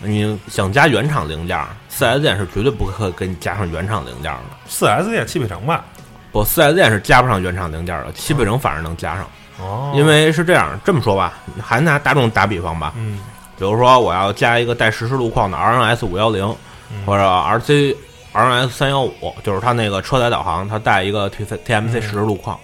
[0.02, 1.58] 你想加原厂零件
[1.92, 4.40] ，，4S 店是绝对不会给你加上原厂零件的。
[4.68, 5.84] 4S 店汽配城吧？
[6.32, 9.24] 不，，4S 店是加不上原厂零件的，汽配城反而能加上。
[9.58, 13.18] 哦因为是这样，这么说吧，还拿大众打比方吧，嗯
[13.58, 16.42] 比如说我要加一个带实时路况的 RNS 五幺零
[16.90, 17.94] 嗯或者 RC
[18.32, 19.12] RNS 三幺五，
[19.44, 22.58] 就是它那个车载导航，它带一个 T TMC 实时路况。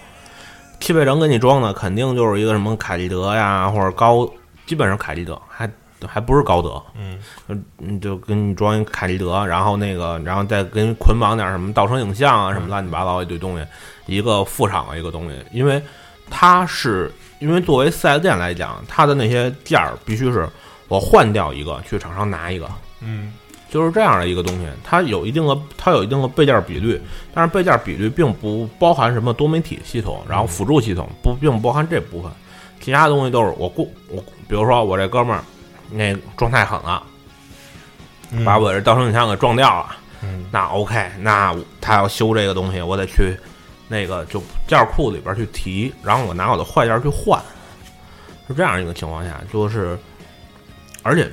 [0.79, 4.27] 汽配城给你装的肯定就是一个什么凯立德呀，或者高，
[4.67, 5.67] 基本上凯立德，还
[6.05, 7.19] 还不是高德，嗯。
[7.79, 13.65] 嗯，就给你装一凯立德，然后那个，然后再给你捆绑点什么倒车影像啊，什么乱七八糟一堆东西，
[14.05, 15.81] 一个副厂的一个东西，因为
[16.29, 20.47] 它是因为作为四 S 店来讲，它的那些件儿必须是
[20.87, 22.69] 我换掉一个去厂商拿一个，
[23.01, 23.33] 嗯
[23.69, 27.01] 就是这样的一个东西，它有一定的它有一定的备件比率，
[27.33, 32.31] 但是备件比率并不包含什么多媒体系统，然后辅助系统不并不包含这部分，
[32.79, 35.43] 其他东西都是我过我，比如说我这哥们儿
[35.91, 37.03] 那状态狠了。
[38.29, 43.33] 嗯，把我这倒车影像给撞掉了，嗯那 OK，那他要修这个东西，我得去
[43.87, 47.41] 那个就件库里边去提，然后我拿我的坏件去换，
[48.45, 49.97] 是这样一个情况下，就是
[51.03, 51.31] 而且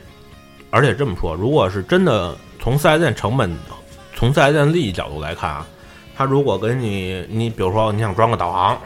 [0.71, 3.53] 而且这么说，如果是真的从四 S 店成本，
[4.15, 5.67] 从四 S 店利益角度来看啊，
[6.17, 8.79] 他如果给你你比如说你想装个导航，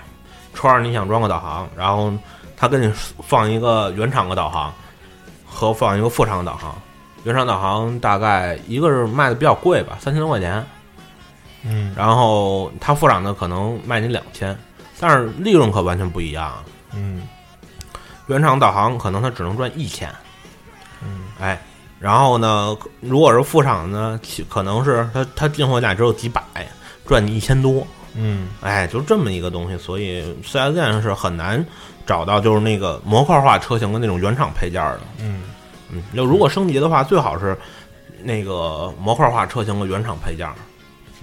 [0.55, 2.11] 车上你想装个导航，然后
[2.59, 2.93] 他给你
[3.23, 4.75] 放一个原厂的导航
[5.47, 6.75] 和放一个副厂的导航。
[7.25, 10.65] 原厂导航大概一个是卖的比较贵吧，三千多块钱，
[11.63, 11.95] 嗯。
[11.97, 14.57] 然后他副厂的可能卖你两千，
[14.99, 16.53] 但是利润可完全不一样。
[16.93, 17.23] 嗯。
[18.27, 20.11] 原厂导航可能他只能赚一千，
[21.03, 21.59] 嗯，哎，
[21.99, 26.43] 然后呢，如果是副厂呢，其可能是他他进货价只有几百，
[27.07, 28.49] 赚你一千多，嗯。
[28.61, 31.65] 哎，就这么一个东西，所以四 S 店是很难
[32.09, 35.01] 找到就是那个模块化车型的那种原厂配件的。
[35.21, 35.43] 嗯
[35.91, 37.57] 嗯，就如果升级的话，最好是
[38.23, 40.49] 那个模块化车型的原厂配件。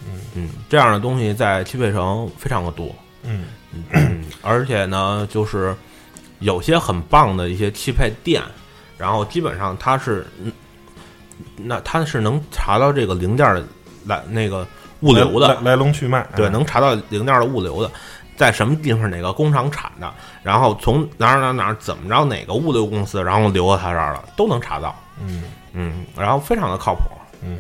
[0.08, 2.93] 嗯嗯，这样的东西在汽配城非常的多。
[3.24, 3.45] 嗯
[3.91, 5.76] 嗯，而且呢，就是
[6.39, 8.41] 有些很棒的一些汽配店，
[8.98, 10.52] 然后基本上它是，嗯
[11.58, 13.63] 那它是能查到这个零件的
[14.06, 14.65] 来那个
[15.02, 17.91] 物流的，来来龙去脉，对，嗯能查到零件的物流的，
[18.36, 24.95] 在什么地方哪个工厂产的，然后从哪儿哪儿哪儿怎么着哪个物流公司，然后留到他这儿了，都能查到。
[25.21, 25.43] 嗯
[25.74, 27.02] 嗯，然后非常的靠谱。
[27.41, 27.60] 嗯，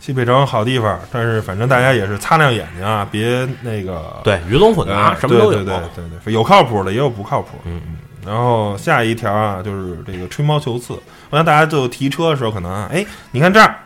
[0.00, 5.64] 西北城好地方，但是反正大家也是擦亮眼睛啊，别那个对，鱼龙混杂，呃什么都有。
[5.64, 7.58] 对对对对对，有靠谱的，也有不靠谱。
[7.64, 7.96] 嗯嗯。
[8.24, 10.94] 然后下一条啊，就是这个吹毛求疵。
[11.30, 13.76] 我想大家就提车的时候，可能啊，哎，你看这儿，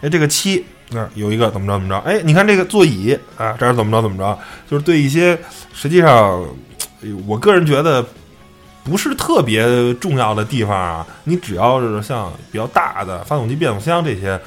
[0.00, 4.38] 哎，这个漆那儿有一个怎么着怎么着，哎，你看这个座椅啊，这儿怎么着怎么着，
[4.70, 5.38] 就是对一些
[5.72, 6.42] 实际上，
[7.26, 8.04] 我个人觉得
[8.82, 14.40] 不是特别重要的地方啊，你只要是像比较大的发动机、变速箱这些。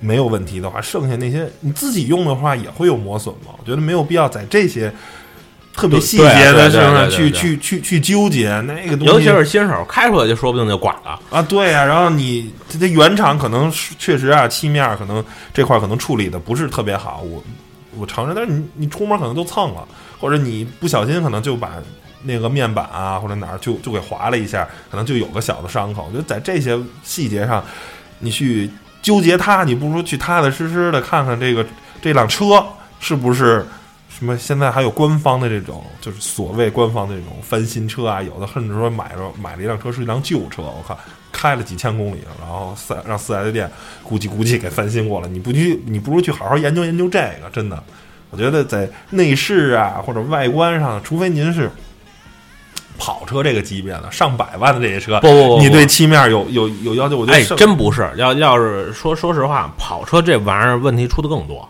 [0.00, 3.52] 没有问题的话，剩下那些你自己用的话也会有磨损嘛？
[3.58, 4.94] 我觉得没有必要在这些
[5.78, 11.20] 特别细节的事上去对对对对对去去去纠结那个东西，尤其是新手开出来就说不定就剐了。
[11.30, 17.40] 啊，对呀、然后你这这原厂可能是确实啊，漆面可能这块可能处理的不是特别好，我
[17.96, 19.86] 我承认，但是你你出门可能都蹭了，
[20.18, 21.74] 或者你不小心可能就把
[22.24, 26.08] 那个面板啊或者哪儿就就给划了一下，可能就有个小的伤口。
[26.08, 27.64] 我觉得在这些细节上，
[28.18, 28.68] 你去
[29.00, 31.64] 纠结它，你不如去踏踏实实的看看这个
[32.02, 32.66] 这辆车
[32.98, 33.64] 是不是。
[34.18, 34.36] 什么？
[34.36, 40.98] 现在还有官方的这种，就是所谓官方的这种翻新车啊，有的甚至说买了买了一辆车是一辆旧车，我靠，
[41.30, 43.70] 开了几千公里，然后四让四 S 店
[44.02, 45.28] 估计估计给翻新过了。
[45.28, 47.80] 你不去，你不如去好好研究研究这个，真的，
[48.30, 51.70] 我觉得在内饰啊或者外观上，除非您是
[52.98, 58.10] 跑车这个级别的上百万的这些车，不不不你对漆面有有有要求，我觉得哎，真不是。
[58.16, 61.68] 要要是说说实话，跑车这玩意儿问题出的更多，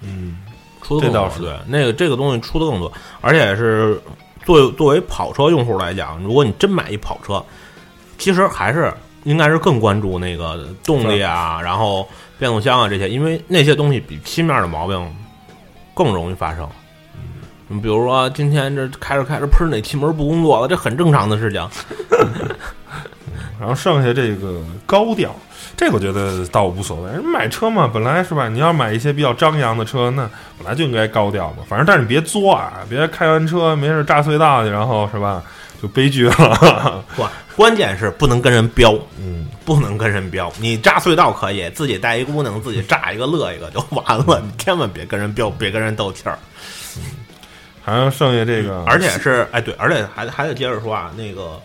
[0.00, 0.38] 嗯
[0.82, 1.22] 出的更多。
[1.22, 4.00] 这倒是对，那个这个东西出的更多，而且是
[4.44, 7.42] 作为作为跑车用户来讲，如果你真买一跑车，
[8.18, 8.92] 其实还是
[9.24, 12.06] 应该是更关注那个动力啊，然后
[12.38, 15.16] 变速箱啊这些，因为那些东西比漆面的毛病
[15.94, 16.68] 更容易发生。
[17.68, 21.68] 嗯，比如说今天这开着开着，喷哪气门不工作了，这很正常的事情。
[23.60, 25.32] 然后剩下这个高调，
[25.76, 27.10] 这个我觉得倒无所谓。
[27.10, 28.48] 人买车嘛，本来是吧？
[28.48, 31.64] 你要买一些比较张扬的车，那本来就应该高调嘛。
[31.68, 35.42] 反正但是你别作啊，别开完车没事炸隧道去，然后是吧？
[35.82, 37.04] 就悲剧了。
[37.16, 40.52] 关 关键是不能跟人飙，嗯，不能跟人飙。
[40.60, 44.40] 你炸隧道可以，自己带一姑娘，自己炸一个乐一个就完了。
[44.40, 46.38] 你千万别跟人飙，别跟人斗气儿。
[47.84, 51.60] 还有剩下这个，而且是哎对，而且还还得接着说啊，那个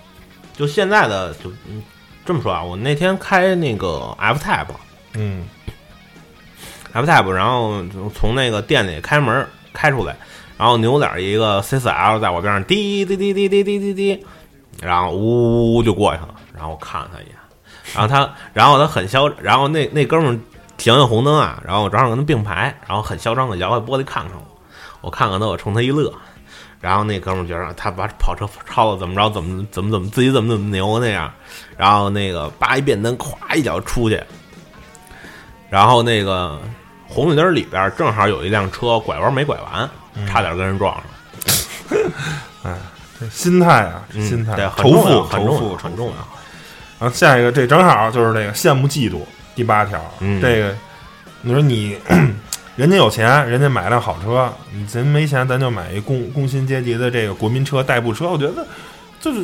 [0.58, 1.84] 就现在的就嗯
[2.28, 4.68] 这么说啊，我那天开那个 F Type
[5.14, 5.48] 嗯
[6.92, 10.14] F Type，然后就从那个店里开门开出来，
[10.58, 14.26] 然后扭脸一个 C 四 L 在我边上滴滴滴滴滴滴滴滴，
[14.82, 17.36] 然后呜呜呜就过去了，然后我看了他一眼，
[17.96, 20.40] 然后他然后他很嚣，然后那那哥们儿
[20.76, 24.60] 停下红灯啊，然后我正好跟他并排，然后很嚣张的摇下玻璃看看我，
[25.02, 26.14] 我看看他，我冲他一乐。
[26.80, 31.32] 然后那哥们儿觉得他把跑车超了怎么着怎么怎么怎么自己怎么怎么牛那样，
[31.76, 34.22] 然后那个扒一变灯，咵一脚出去，
[35.70, 36.60] 然后那个
[37.08, 39.90] 红绿灯里边正好有一辆车拐弯没拐完，
[40.28, 41.04] 差点跟人撞上。
[42.64, 42.74] 哎
[43.20, 46.14] 这心态啊，嗯心态仇富，仇富很重要，很重要。
[47.00, 49.22] 然后下一个，这正好就是那个羡慕嫉妒
[49.56, 50.00] 第八条。
[50.20, 50.76] 嗯这个
[51.42, 51.98] 你说你
[52.78, 54.54] 人家有钱，人家买辆好车，
[54.88, 58.30] 咱没钱，咱就买一工工薪阶级的这个国民车、代步车。
[58.30, 58.64] 我觉得
[59.20, 59.44] 就是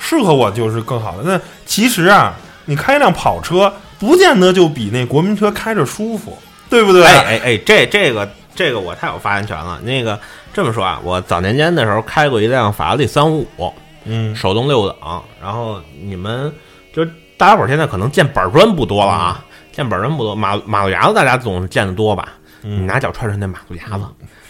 [0.00, 1.22] 适合我就是更好的。
[1.24, 6.36] 那其实啊，你开一辆跑车，不见得就比那国民车开着舒服，
[6.68, 7.04] 对不对？
[7.04, 9.80] 哎哎哎，这这个这个我太有发言权了。
[9.84, 10.18] 那个
[10.52, 13.72] 这么说啊，我早年间的时候开过一辆法拉利三五五，
[14.06, 16.52] 嗯手动六档，然后你们
[16.92, 22.28] 就是大家伙儿现在可能见板砖不多了啊，见板砖不多，马马路牙子大家总是见得多吧？
[22.62, 24.04] 你嗯拿脚踹踹那马路牙子，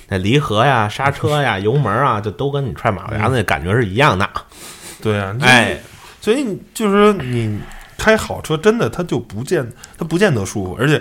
[0.09, 4.29] 那离合呀、刹车呀、油门啊，就都跟你踹马路牙子那感觉是一样的。
[5.03, 5.79] 对啊，哎，
[6.21, 7.59] 所以你就是说你
[7.99, 9.67] 开好车真的它就不见
[9.99, 11.01] 它不见得舒服，而且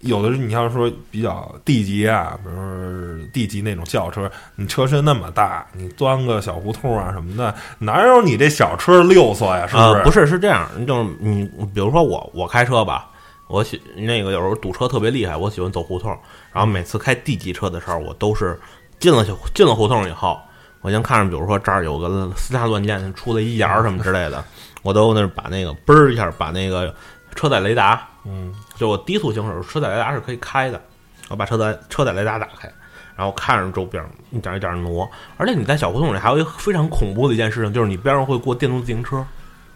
[0.00, 9.66] 有的是你要说比较 D 级啊，比如说 D 级那种轿车，你车身那么大，你钻个小胡同啊什么的，哪有你这小车溜索呀？
[9.66, 9.88] 是不是？
[9.88, 13.08] 呃不是，是这样，就是你，比如说我，我开车吧，
[13.54, 16.10] 我喜那个有时候堵车特别厉害，我喜欢走胡同，
[16.52, 18.58] 然后每次开 D 级车的时候，我都是
[18.98, 20.40] 进了小进了胡同以后，
[20.80, 24.44] 我先看着，比如说这儿有个私家乱箭出了一眼儿什么之类的，
[24.82, 26.92] 我都那把那个嘣儿一下把那个
[27.36, 30.82] 车载雷达，嗯，就我低速行驶，车载雷达是可以开的，
[31.28, 32.68] 我把车载车载雷达打开。
[33.16, 39.24] 然后看着周边一点一点挪，而且你在小胡同里还有一个非常恐怖的一件事情，就是你边上会过电动自行车。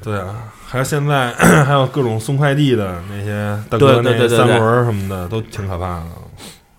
[0.02, 1.32] 对啊，还有现在
[1.64, 6.06] 还有各种送快递的那些大哥那三轮儿什么的都挺可怕的。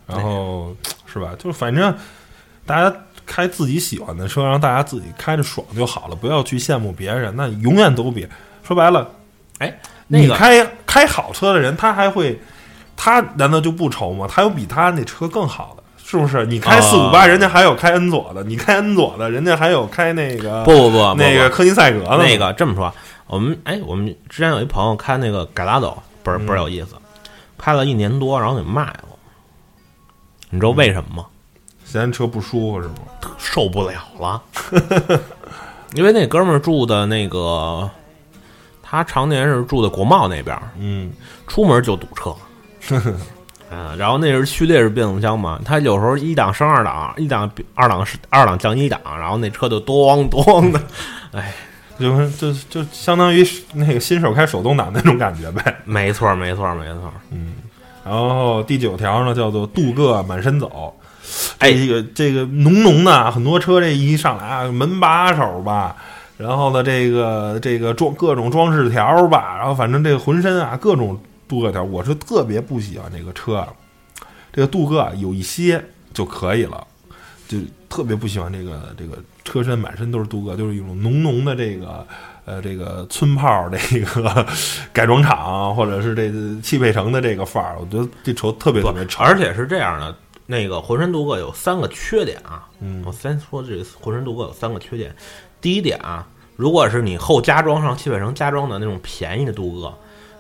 [0.08, 1.30] 然后是吧？
[1.38, 1.94] 就反正
[2.66, 2.92] 大家
[3.28, 8.28] 开自己喜欢的车，让大家自己开着爽就好了，不要去羡慕别人，那永远都比
[8.68, 9.08] 说白了。
[9.60, 12.42] 哎，那个你开开好车的人，他还会，
[12.96, 14.26] 他难道就不愁吗？
[14.28, 16.46] 他有比他那车更好的，是不是？
[16.48, 22.18] 你开四五八，啊人家还有开恩佐的；你开恩佐的，人家还有开那个不不不，不那个科尼赛格的。
[22.18, 22.92] 那个这么说，
[23.30, 26.96] 我们哎，我们之前有一朋友开那个改拉斗，倍儿倍儿有意思，
[27.60, 29.04] 开了一年多，然后给卖了。
[30.50, 31.26] 你知道为什么吗？
[31.86, 32.96] 嫌车不舒服是吗？
[33.38, 34.42] 受不了了，
[35.94, 37.88] 因为那哥们儿住的那个，
[38.82, 41.12] 他常年是住在国贸那边儿，嗯，
[41.48, 42.36] 出门就堵车。
[43.72, 50.82] 嗯，然后那是序列式变速箱嘛，他有时候一档升二档，一档二档是二档降一档，然后那车就咣咣的，
[51.34, 51.54] 哎，
[52.00, 55.82] 就是就就相当于那个新手开手动挡那种感觉呗。
[55.86, 57.56] 没错没错没错，嗯
[58.06, 60.96] 然后第九条呢叫做镀铬满身走，
[61.60, 61.72] 哎。
[61.72, 65.96] 这个这个浓浓的啊很多车这一上来啊门把手吧，
[66.38, 73.68] 然后呢这个这个装各种装饰条吧，然后反正这个浑身啊各种镀铬条，我是特别不喜欢这个车，啊，
[74.52, 75.84] 这个镀铬啊有一些
[76.14, 76.88] 就可以了，
[77.48, 77.58] 就
[77.88, 82.06] 特别不喜欢这个这个车身满身都是镀铬，就是一种浓浓的这个。
[82.46, 84.44] 呃，这个村炮这个
[84.92, 86.32] 改装厂，或者是这
[86.64, 89.24] 汽配城的这个范儿，我觉得这车特别特别丑。
[89.24, 90.16] 而且是这样的，
[90.48, 92.68] 那个浑身镀铬有三个缺点啊。
[92.80, 95.16] 嗯我先说这个浑身镀铬有三个缺点。
[95.62, 99.94] 第一点啊，如果是你后加装上汽配城加装的那种便宜的镀铬，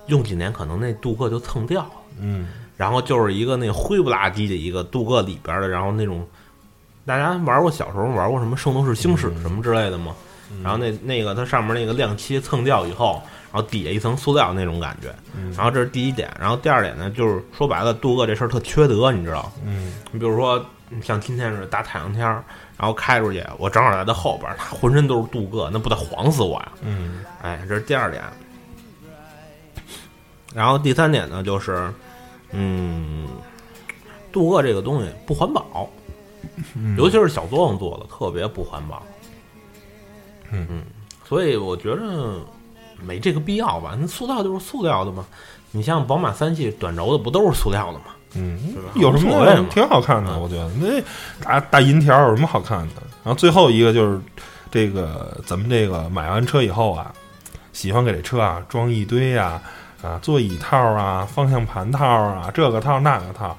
[0.08, 1.92] 用几年可能那镀铬就蹭掉了。
[2.20, 6.28] 嗯，然后就是一个那灰不拉几的一个镀铬里边的，然后那种
[7.10, 10.16] 大家玩过小时候玩过什么《圣斗士星矢》什么之类的吗？
[10.62, 13.20] 然后那那个它上面那个亮漆蹭掉以后，
[13.52, 15.08] 然后底下一层塑料那种感觉。
[15.58, 19.52] 然后这是第一点，然后第二点呢，就是说白了，镀铬这事儿特缺德，你知道？
[19.66, 20.64] 嗯，你比如说
[21.02, 22.44] 像今天是大太阳天儿，
[22.78, 26.72] 然后开出去，我正好在它后边儿，它浑身都是镀铬，那不得晃死我呀？
[26.84, 28.24] 嗯，哎，这是第二点。
[30.54, 31.92] 然后第三点呢，就是，
[32.52, 33.28] 嗯，
[34.32, 35.90] 镀铬这个东西不环保，
[36.98, 39.04] 尤其是小作坊做的特别不环保。
[40.52, 40.84] 嗯嗯
[41.26, 42.40] 所以我觉得
[43.04, 43.96] 没这个必要吧？
[44.00, 45.26] 那塑料就是塑料的嘛。
[45.72, 48.06] 你像宝马三系短轴的不都是塑料的吗？
[48.34, 48.60] 嗯，
[48.96, 50.32] 有什么无所谓嘛挺好看的？
[50.32, 51.02] 嗯我觉得那
[51.44, 53.02] 大大银条有什么好看的？
[53.24, 54.20] 然后最后一个就是
[54.72, 57.14] 这个咱们这个买完车以后啊，
[57.72, 59.62] 喜欢给这车啊装一堆呀
[60.02, 63.56] 啊座椅套啊、方向盘套啊，这个套那个套，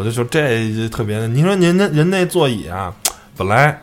[0.00, 1.26] 我就说这特别。
[1.26, 2.90] 您说您那人那座椅啊，
[3.36, 3.78] 本来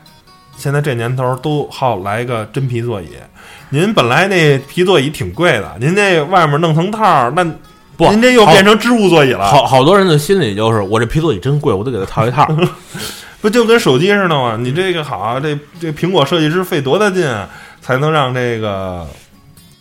[0.58, 3.10] 现在这年头都好来个真皮座椅，
[3.70, 7.46] 您本来那皮座椅挺贵的，您那外面弄层套，那
[7.96, 9.46] 不您这又变成织物座椅了。
[9.52, 12.48] 好好多人的心里就是，我这皮座椅真贵，我得给它套一套。
[13.40, 14.58] 不就跟手机似的吗？
[14.60, 17.48] 你这个好啊，这这苹果设计师费多大劲啊，
[17.80, 19.06] 才能让这个，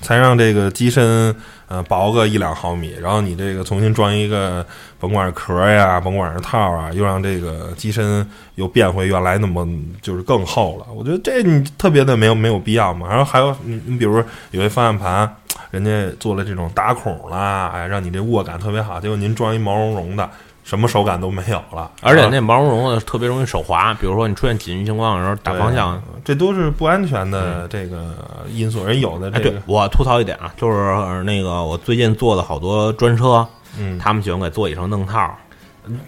[0.01, 1.35] 才让这个机身
[1.69, 4.65] 呃薄个一两毫米，然后你这个重新装一个，
[5.01, 9.67] 甭管是壳呀，甭管是套啊，又让这个机身又变回原来那么
[10.01, 10.87] 就是更厚了。
[10.95, 13.09] 我觉得这你特别的没有没有必要嘛。
[13.09, 15.37] 然后还有你你比如说有些方向盘，
[15.71, 20.29] 人家做了这种打孔啦，哎，让你这握感特别好，结果您装一毛茸茸的，
[20.67, 26.03] 什么手感都没有了，啊而且那毛茸茸的特别容易手滑，比如说你出现紧急情况的时候打方向。
[26.25, 28.17] 这都是不安全的这个
[28.51, 28.85] 因素。
[28.85, 33.47] 人有的哎，这个，对我吐槽一点啊，就是那个我最近做的好多专车，
[33.79, 35.33] 嗯，他们喜欢给座椅上弄套。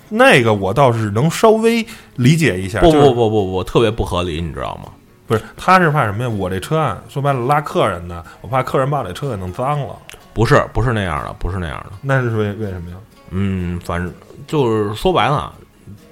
[0.08, 1.86] 那个我倒是能稍微
[2.16, 2.80] 理解一下。
[2.80, 4.90] 不不不不不，特别不合理，你知道吗？
[5.28, 6.28] 不是，他是怕什么呀？
[6.28, 9.94] 我这车啊，说白了拉客人的，我怕客人把我这车给弄脏了。
[10.34, 11.92] 不是不是那样的，不是那样的。
[12.00, 12.96] 那是为为什么呀？
[13.30, 14.12] 嗯，反正
[14.48, 15.52] 就是说白了，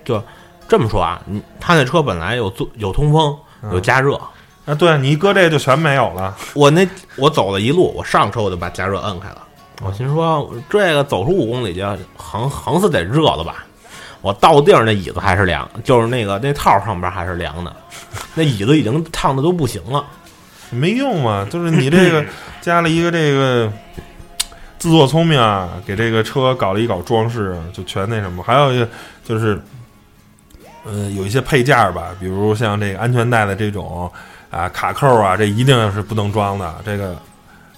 [0.04, 0.22] 就
[0.68, 3.36] 这么说啊，你他那车本来有座有通风，
[3.72, 4.16] 有加热。
[4.66, 6.36] 啊，对你一搁这就全没有了。
[6.52, 6.84] 我那
[7.16, 9.42] 我走了一路，我上车我就把加热摁开了。
[9.80, 11.80] 我心说这个走出五公里去，
[12.16, 13.64] 横横是得热了吧？
[14.22, 17.74] 我到地儿那椅子还是凉，就是那个那套上边还是凉的，
[18.34, 20.04] 那椅子已经烫的都不行了。
[20.70, 22.24] 没用嘛，就是你这个
[22.60, 23.72] 加了一个这个
[24.86, 28.40] 自作聪明啊，给这个车搞了一搞装饰，就全那什么。
[28.40, 28.88] 还有一个
[29.24, 29.60] 就是，
[30.84, 34.08] 嗯，有一些配件吧，比如像这个安全带的这种
[34.48, 36.72] 啊卡扣啊，这一定是不能装的。
[36.84, 37.16] 这个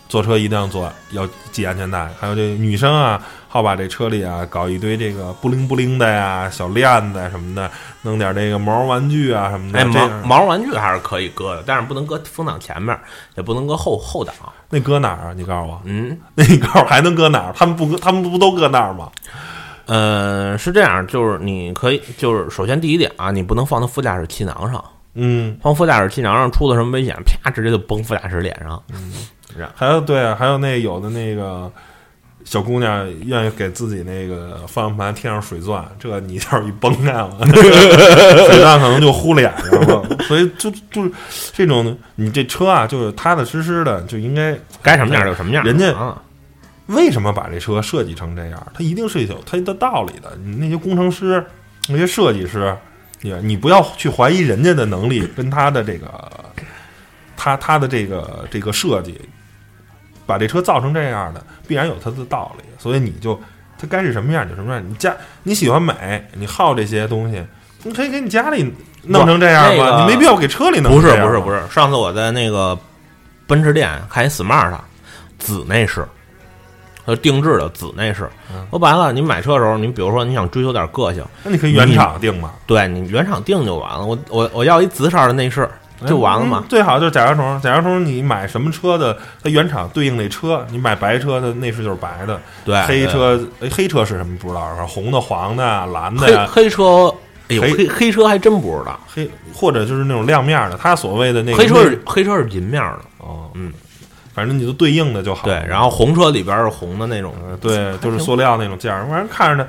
[0.07, 2.11] 坐车一定要坐，要系安全带。
[2.21, 7.71] 还有这个女生啊，好把这车里啊搞一堆这个布灵布灵的呀、小链子什么的，
[8.03, 9.79] 弄点这个毛玩具啊什么的。
[9.79, 12.97] 哎，毛毛玩具还是可以搁的，但是不能搁风挡前面，
[13.37, 14.35] 也不能搁后后挡。
[14.71, 15.33] 那搁哪儿啊？
[15.35, 15.81] 你告诉我。
[15.85, 17.53] 嗯，那 你告诉我还能搁哪儿？
[17.57, 19.11] 他们不搁，他们不都搁那儿吗？
[19.87, 24.85] 呃，是这样，就是你可以，就是首先第一点啊，你不能放到副驾驶气囊上，
[25.15, 28.83] 嗯，放副驾驶气囊上出了什么危险，啪，直接就崩副驾驶脸上。
[28.93, 29.11] 嗯
[29.75, 31.73] 还有对啊，还有那有的那个
[32.49, 40.03] 小姑娘愿意给自己那个方向盘贴上水钻，这你要是一崩开了， 水钻可能就糊脸上了。
[40.23, 41.13] 所以就就是
[41.53, 45.63] 这种，你这车啊，就是踏踏实实的，就应该该什么样就什么样。
[45.63, 46.23] 人家啊，
[46.87, 48.67] 为什么把这车设计成这样？
[48.73, 50.35] 它一定是有它的道理的。
[50.43, 51.45] 你那些工程师、
[51.87, 52.75] 那些设计师，
[53.21, 56.09] 你你不要去怀疑人家的能力跟他的这个，
[57.37, 59.21] 他他的这个这个设计，
[60.29, 62.65] 把这车造成这样的，必然有它的道理。
[62.79, 63.35] 所以你就
[63.79, 64.85] 它该是什么样就什么样。
[64.87, 67.43] 你家你喜欢美，你好这些东西，
[67.85, 68.75] 你可以给你家里
[69.05, 70.01] 弄成这样吧那个吗？
[70.03, 72.79] 你没必要给车里弄不是成这样是，不是不是，上次我在那个
[73.47, 74.77] 奔驰店看一 smart
[75.39, 76.07] 紫内饰，
[77.07, 78.29] 呃，定制的紫内饰。
[78.53, 82.53] 嗯说白了，你买车的时候，你比如说你想追求点个性，那你可以原厂定嘛。
[82.67, 84.05] 对你原厂定就完了。
[84.05, 85.67] 我我我要一紫色的内饰
[86.07, 86.61] 就完了嘛。
[86.63, 86.69] 嗯。
[86.69, 97.13] 最好就是甲壳虫，甲壳虫你买什么车的，它原厂对应那车，你买白车的内饰就是白的，对，黑车哎黑车是什么不知道，是红的、黄的、蓝的黑呀，黑车，
[97.49, 103.73] 哎呦，黑黑黑车还真不知道，黑或者就是那种亮面的，它所谓的那个黑车是黑车是银面的，哦，嗯，
[104.35, 105.45] 反正你就对应的就好。
[105.45, 109.69] 对，然后红车里边是红的那种，呃对，就是塑料那种件儿，反正看着呢。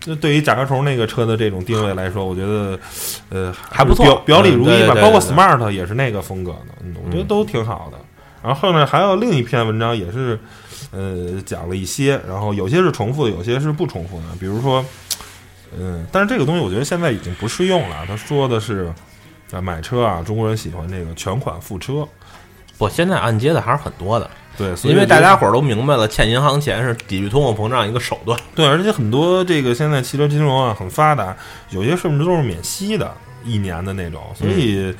[0.00, 2.78] 就对于甲壳虫那个车的这种定位来说，我觉得，
[3.28, 4.94] 呃，还不错表表里如一吧。
[5.00, 7.98] 包括 Smart 也是那个风格的，嗯，我觉得都挺好的。
[8.42, 10.40] 然后后面还有另一篇文章也是，
[10.90, 14.24] 呃，讲了一些，然后有些是重复的，有些是不重复的。
[14.40, 14.82] 比如说，
[15.78, 18.06] 嗯，但是这个东西我觉得现在已经不适用了。
[18.06, 18.90] 他说的是，
[19.52, 22.08] 啊，买车啊，中国人喜欢这个全款付车，
[22.78, 28.38] 不，现在按揭的还是很多的，对，所以因为大家伙儿都明白了，欠银行钱是抵御通货膨胀一个手段。
[28.54, 31.34] 对，而且很多这个现在汽车金融啊很发达，
[31.70, 33.10] 有些甚至都是免息的，
[33.44, 34.94] 一年的那种，所以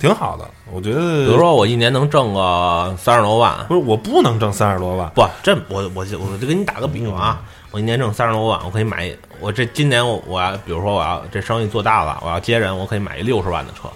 [0.00, 0.44] 挺好的。
[0.72, 7.40] 我觉得，比如说我一年能挣个三十多万，不是我不能挣三十多万，不，这我我就我就给你打个比方啊，
[7.70, 13.88] 我一年挣三十多万，我可以买我这今年我我要比如说我要这生意做大了，我要接人，我可以买一六十万的车，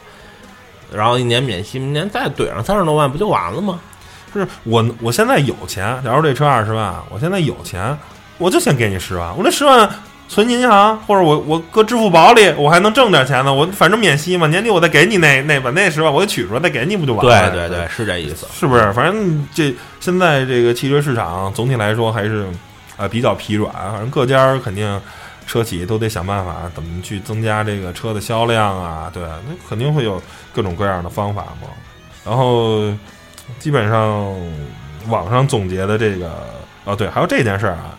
[0.92, 3.80] 然后一年免息，明年再怼上三十多万，不就完了吗？
[4.32, 7.96] 是我我现在有钱，假如这车二十万，我现在有钱，
[8.38, 9.88] 我就先给你十万，我那十万
[10.28, 13.52] 存银行，或者我我搁支付宝里，我还能挣点钱呢。
[13.52, 17.50] 我反正免息嘛，年底我再给你那那把那十万我给取出来再给你不就完了？
[17.50, 18.46] 对对对，是这意思。
[18.52, 18.92] 是不是？
[18.92, 22.42] 反正这现在这个汽车市场总体来说还是
[22.96, 25.00] 啊、呃比较疲软，反正各家肯定
[25.46, 30.22] 车企都得想办法怎么去增加这个车的销量啊，对，那肯定会有
[30.52, 31.68] 各种各样的方法嘛。
[32.22, 32.92] 然后
[33.58, 34.34] 基本上
[35.08, 36.30] 网上总结的这个
[36.84, 37.98] 哦，对，还有这件事儿啊，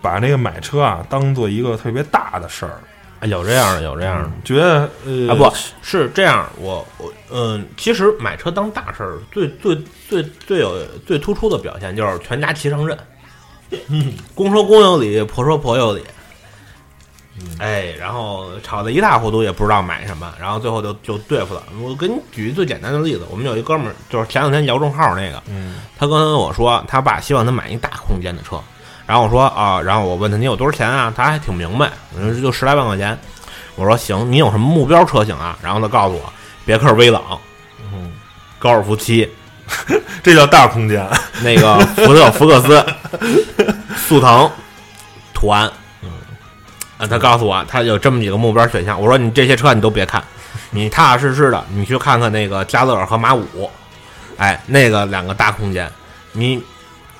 [0.00, 2.80] 把那个买车啊当做一个特别大的事儿，
[3.20, 4.30] 哎有这样的，有这样的。
[4.44, 5.52] 觉得呃啊，不
[5.82, 9.76] 是这样，我我嗯，其实买车当大事儿，最最
[10.08, 12.96] 最最有最突出的表现就是全家齐上阵，
[14.34, 16.02] 公说公有理，婆说婆有理，
[17.58, 21.62] 哎，然后吵得一塌糊涂，也不知道买什么，然后最后就就对付了。
[21.82, 28.60] 我给你举一最简单的例子，我们有一哥们儿，就是前两天摇中号那个，嗯他跟我说，他爸希望他买一大空间的车，
[29.06, 31.12] 然后我说啊，然后我问他你有多少钱啊？
[31.16, 33.18] 他还挺明白，我说就十来万块钱。
[33.74, 35.56] 我说行，你有什么目标车型啊？
[35.62, 36.32] 然后他告诉我，
[36.64, 37.22] 别克威朗、
[37.92, 38.12] 嗯，
[38.58, 39.28] 高尔夫七、
[40.22, 41.08] 这叫大空间，
[41.42, 42.84] 那个福特福克斯、
[43.96, 44.50] 速腾、
[45.32, 45.70] 途安。
[46.98, 49.00] 啊，他告诉我他有这么几个目标选项。
[49.00, 50.22] 我说你这些车你都别看，
[50.70, 53.70] 你踏踏实实的，你去看看那个加勒尔和马五，
[54.36, 55.90] 哎，那个两个大空间，
[56.32, 56.62] 你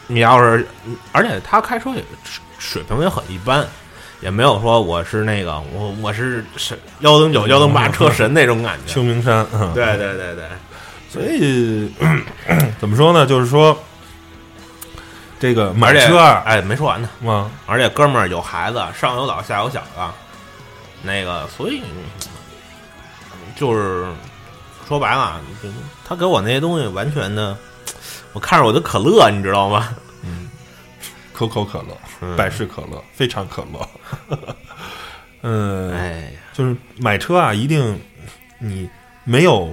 [0.08, 0.66] 你要是，
[1.12, 2.02] 而且他开车也
[2.58, 3.64] 水平也很一般，
[4.20, 8.92] 也没有说我是那个我我是神幺零九幺零八车神那种感觉。
[8.92, 10.44] 秋名山，嗯对对对对，
[11.08, 11.92] 所以
[12.80, 13.24] 怎么说呢？
[13.24, 13.80] 就是说，
[15.40, 17.08] 这个买车啊，哎，没说完呢。
[17.22, 20.10] 嗯，而且哥们儿有孩子，上有老下有小的，
[21.02, 21.82] 那个，所以
[23.56, 24.06] 就是
[24.86, 25.74] 说白了，就是
[26.04, 27.56] 他给我那些东西完全的，
[28.32, 29.94] 我看着我的可乐，你知道吗？
[30.22, 30.48] 嗯。
[31.32, 32.34] 可口可乐、嗯。
[32.36, 33.88] 百事可乐，非常可乐。
[35.42, 38.00] 嗯， 哎呀，就是买车啊，一定
[38.58, 38.90] 你
[39.22, 39.72] 没有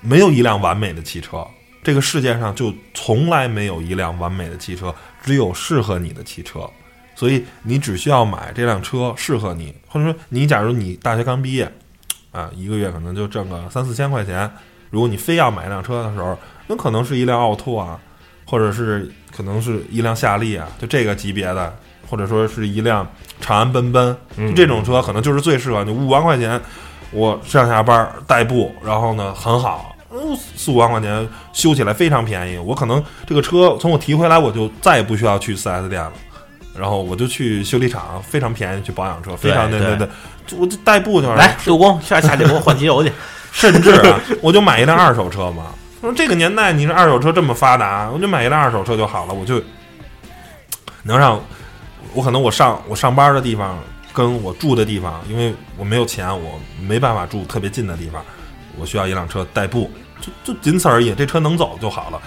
[0.00, 1.46] 没有一辆完美的汽车，
[1.84, 6.68] 这个世界上就从来没有一辆完美的汽车，只有适合你的汽车。
[7.16, 11.72] 所以你只需要买这辆车适合你，或者说你假如你大学刚毕业，
[12.32, 14.50] 啊，一个月可能就挣个三四千块钱，
[14.90, 18.00] 如果你非要买一辆车的时候，那可能是一辆奥拓啊，
[18.44, 21.76] 或者是可能是一辆夏利啊，就这个级别的，
[22.08, 23.06] 或者说是一辆
[23.40, 25.92] 长安奔奔，就这种车可能就是最适合你。
[25.92, 26.60] 五万块钱，
[27.12, 32.56] 我上下班代步，然后呢很好，嗯四五万块钱修起来非常便宜。
[32.58, 36.12] 我可能这个车从我提回来，我就再也不需要去 4S 店了。
[36.78, 40.08] 然后我就去修理厂，非常便宜去保养车，非常对对对，
[40.44, 43.12] 就我就代步就是来，六公下下去给我换机油去。
[43.52, 45.66] 甚至啊，我就买一辆二手车嘛。
[46.00, 49.62] 说这个年代你是二手车这么发达，我就买一辆二手车就好了，我就
[51.04, 51.40] 能让
[52.12, 53.78] 我可能我上我上班的地方
[54.12, 58.20] 跟我住的地方，因为我没有钱，我没办法住特别近的地方，
[58.76, 59.88] 我需要一辆车代步，
[60.20, 62.20] 就就仅此而已，这车能走就好了，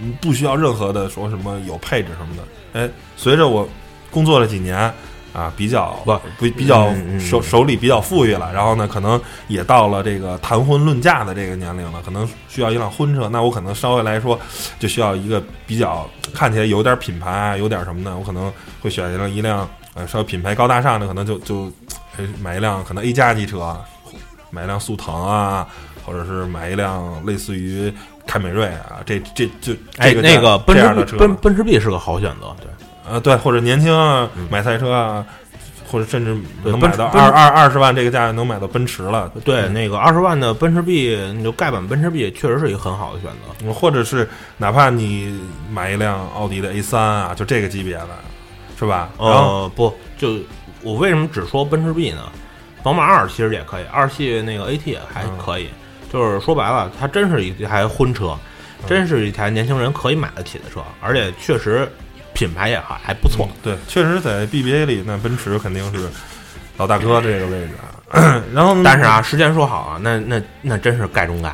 [0.00, 2.42] 嗯不需要任何的说什么有配置什么的。
[2.80, 3.68] 哎，随着我
[4.10, 4.92] 工作了几年。
[5.34, 13.28] 啊，比较不比比较手手里比较富裕了，然后呢，可能也到了这个谈婚论嫁的这个年龄了，可能需要一辆婚车。
[13.28, 14.38] 那我可能稍微来说，
[14.78, 21.64] 就需要一个比较看起来有点品牌啊，有点什么的，我可能会选一辆一辆呃稍微品牌高大上的，可能就就
[22.16, 23.76] 呃买一辆可能 A 加级车，
[24.50, 25.66] 买一辆速腾啊，
[26.04, 27.92] 或者是买一辆类似于
[28.26, 32.68] 凯美瑞啊，这这就哎，这个那个奔驰这样的车奔奔驰 B 是个好选择，对。
[33.06, 35.26] 呃，对，或者年轻啊嗯，买赛车啊，
[35.86, 43.72] 或者甚至对能买到二二二十万这个价能买到奔驰了，对，那个二十万的奔驰 B，你就盖板奔驰 B 确实是一个很好的选择。
[43.74, 44.26] 或者是
[44.56, 45.38] 哪怕你
[45.70, 48.08] 买一辆奥迪的 A 三啊，就这个级别的，
[48.78, 49.10] 是吧？
[49.18, 50.38] 然后呃，不，就
[50.82, 52.22] 我为什么只说奔驰 B 呢？
[52.82, 55.68] 宝马二其实也可以，二系那个 AT 也还嗯可以。
[56.14, 58.38] 就是说白了，它真是一台婚车，
[58.82, 61.90] 嗯真是一台年轻人可以买得起的车，而且确实
[62.32, 63.48] 品牌也还还不错。
[63.62, 66.08] 对，确实在 BBA 里，那奔驰肯定是
[66.76, 68.40] 老大哥这个位置啊。
[68.54, 71.52] 然后，但是啊，时间说好啊，那那那真是盖中盖。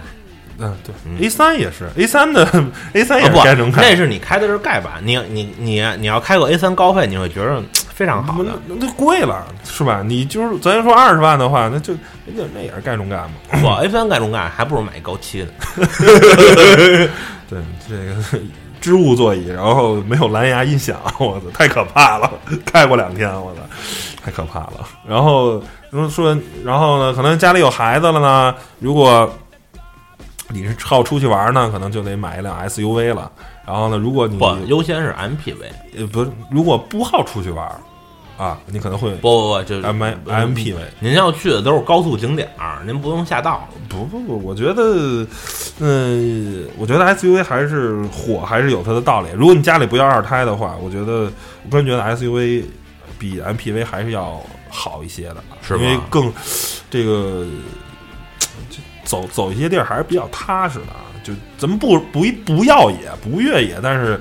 [0.63, 2.47] 嗯，对嗯，A 三也是 A 三的
[2.93, 3.39] A 三也啊不
[3.77, 8.51] 那是你开的是盖板，你你你你要开个 A 三高配，你会觉得非常好的。
[8.67, 10.03] 那那贵了是吧？
[10.05, 11.95] 你就是咱说二十万的话，那就
[12.27, 13.31] 那那也是盖中盖嘛。
[13.61, 15.49] 不 A 三盖中盖，还不如买一高七的。
[17.49, 17.59] 对，
[17.89, 18.45] 这个
[18.81, 22.31] 织物座椅，然后没有蓝牙音响，我操，太可怕了！
[22.65, 23.61] 开过两天，我操，
[24.25, 24.87] 太可怕了。
[25.07, 29.31] 然后如果说，然后呢，可能家里有孩子了呢，如果
[30.53, 33.31] 你是好出去玩呢，可能就得买一辆 SUV 了。
[33.67, 35.57] 然后呢，如果你不，优先是 MPV。
[35.97, 37.71] 呃不是，如果不好出去玩
[38.37, 40.77] 啊，你可能会不不不，就是 M MPV。
[40.99, 43.69] 您要去的都是高速景点儿，您不用下道。
[43.89, 45.27] 不不不，我觉得，
[45.79, 49.29] 嗯、我觉得 SUV 还是火，还是有它的道理。
[49.37, 51.31] 如果你家里不要二胎的话，我觉得，
[51.65, 52.65] 我个人觉得 SUV
[53.19, 54.41] 比 MPV 还是要
[54.71, 56.33] 好一些的，是吗因为更
[56.89, 57.51] 这个就
[59.11, 61.11] 走走一些地儿还是比较踏实的啊。
[61.23, 64.19] 就咱们不不不要也不越野，但是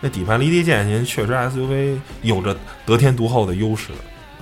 [0.00, 3.92] 那底盘离地间隙，确实 SUV 有着得天独厚的优势。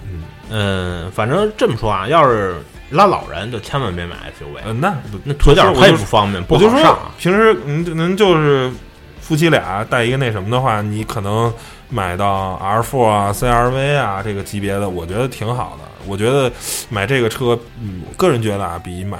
[0.04, 2.56] 嗯嗯，反正这么说啊，要是
[2.88, 7.10] 拉老人，就千万别买 SUV，、呃，那那腿脚太不方便，不我就说好上啊。
[7.18, 8.72] 平时您您就是
[9.20, 11.52] 夫妻俩带一个那什么的话，你可能
[11.90, 15.86] 买到 R4 啊、CRV 啊这个级别的，我觉得挺好的。
[16.06, 16.50] 我觉得
[16.88, 19.18] 买这个车，嗯，我个人觉得啊，比买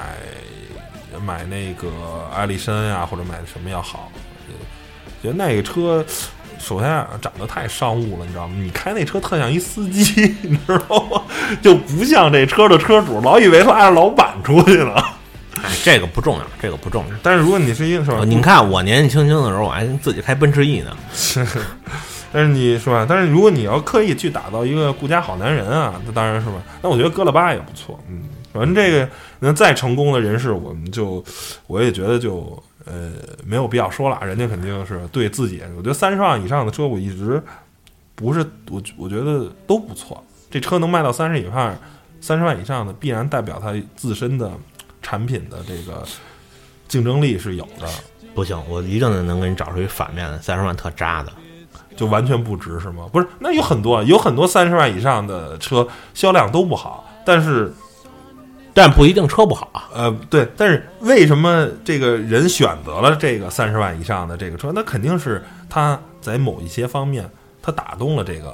[1.29, 1.89] 买那个
[2.35, 4.11] 艾力绅呀、或者买什么要好。
[4.49, 4.55] 呃
[5.22, 6.03] 觉得那个车。
[6.61, 8.55] 首先啊，长得太商务了，你知道吗？
[8.59, 11.22] 你开那车特像一司机， 你知道吗？
[11.62, 14.95] 就不像这车的车主，老以为拉着老板出去了。
[15.62, 17.14] 哎，这个不重要，这个不重要。
[17.22, 18.24] 但是如果你是一个是吧？
[18.24, 20.97] 你看我年纪轻轻的时候，我还自己开奔驰 E 呢。
[22.33, 23.07] 但是你是吧？
[23.09, 26.55] 但是如果你要刻意去打造一个顾家好男人啊，那当然是吧。
[26.83, 29.09] 那我觉得哥勒巴也不错，嗯，反正这个
[29.40, 31.24] 那再成功的人士，我们就
[31.66, 33.12] 我也觉得就呃
[33.44, 37.42] 没有必要说了，人家肯定是对自己，我觉得三十万以上的车，我一直
[38.14, 40.22] 不是我我觉得都不错。
[40.51, 41.76] 这车能卖到三十以上，
[42.20, 44.51] 三十万以上的，必然代表它自身的
[45.03, 46.07] 产品的这个
[46.88, 47.86] 竞争力是有的。
[48.34, 51.32] 不行，我一定能给你找出一反面的，三十万特渣的。
[51.96, 53.09] 就完全不值是吗？
[53.12, 57.72] 不是，那有很多有很多三十万以上的车销量都不好，但是
[58.79, 59.89] 但不一定车不好啊。
[59.93, 64.70] 呃，对，但是为什么这个人选择了这个三十万以上的这个车？
[64.72, 67.29] 那肯定是他在某一些方面，
[67.61, 68.51] 他打动了这个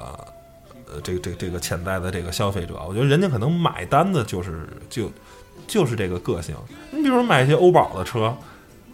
[0.90, 2.74] 呃，这个这个这个潜在的这个消费者。
[2.88, 5.12] 我觉得人家可能买单的就是就
[5.66, 6.54] 就是这个个性。
[6.90, 8.34] 你比如说买一些欧宝的车，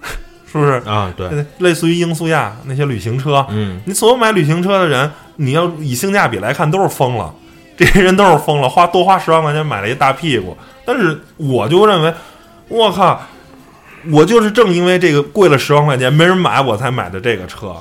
[0.50, 0.82] 是不是？
[0.84, 7.32] 啊，对，类似于英苏亚那些旅行车，嗯，你所有买旅行车的人，你要以性价比来看，都是疯了。
[7.76, 10.54] 这些人都是疯了，花多花十万块钱买了一大屁股。
[10.90, 12.12] 但是我就认为，
[12.66, 13.20] 我靠，
[14.10, 17.76] 我就是正因为这个贵了十万块钱没人买，我才买的这个车。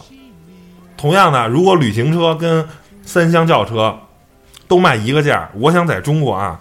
[0.96, 2.64] 同样的，如果旅行车跟
[3.04, 3.98] 三厢轿车
[4.68, 6.60] 都卖一个价，我想在中国啊，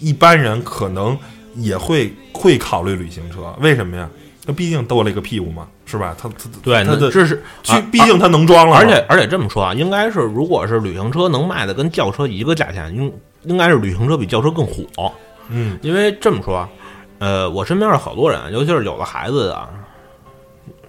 [0.00, 1.16] 一般人可能
[1.54, 3.54] 也会会考虑旅行车。
[3.60, 4.08] 为什么呀？
[4.46, 6.16] 那毕竟多了一个屁股嘛，是吧？
[6.20, 13.12] 它它对，那这是去啊，毕竟它能装了嘛，而且而且这么说啊，应该是如果是旅行车能卖的跟轿车一个价钱，应
[13.44, 15.12] 应该是旅行车比轿车更火。
[15.48, 16.68] 嗯因为这么说啊，
[17.18, 19.68] 呃，我身边有好多人，尤其是有了孩子的，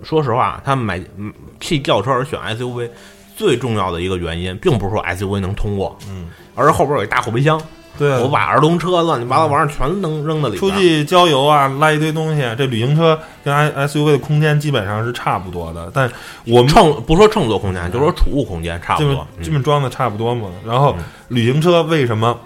[0.04, 2.90] 说实话，他们买嗯弃轿车而选 SUV，
[3.36, 7.62] 最重要的一个原因，并不是说 SUV 能通过，嗯，而是后边有一大后备箱，
[7.98, 10.60] 对，我把儿童车乱七八糟玩意儿全能扔到里边。
[10.60, 16.12] 出去郊游啊，拉一堆东西，这旅行车跟 I SUV 的空间基本上是差不多的，但
[16.46, 19.28] 我们乘不说乘坐空间，就说储物空间差不多。
[19.42, 20.50] 基本装的差不多嘛。
[20.66, 22.38] 然后嗯旅行车为什么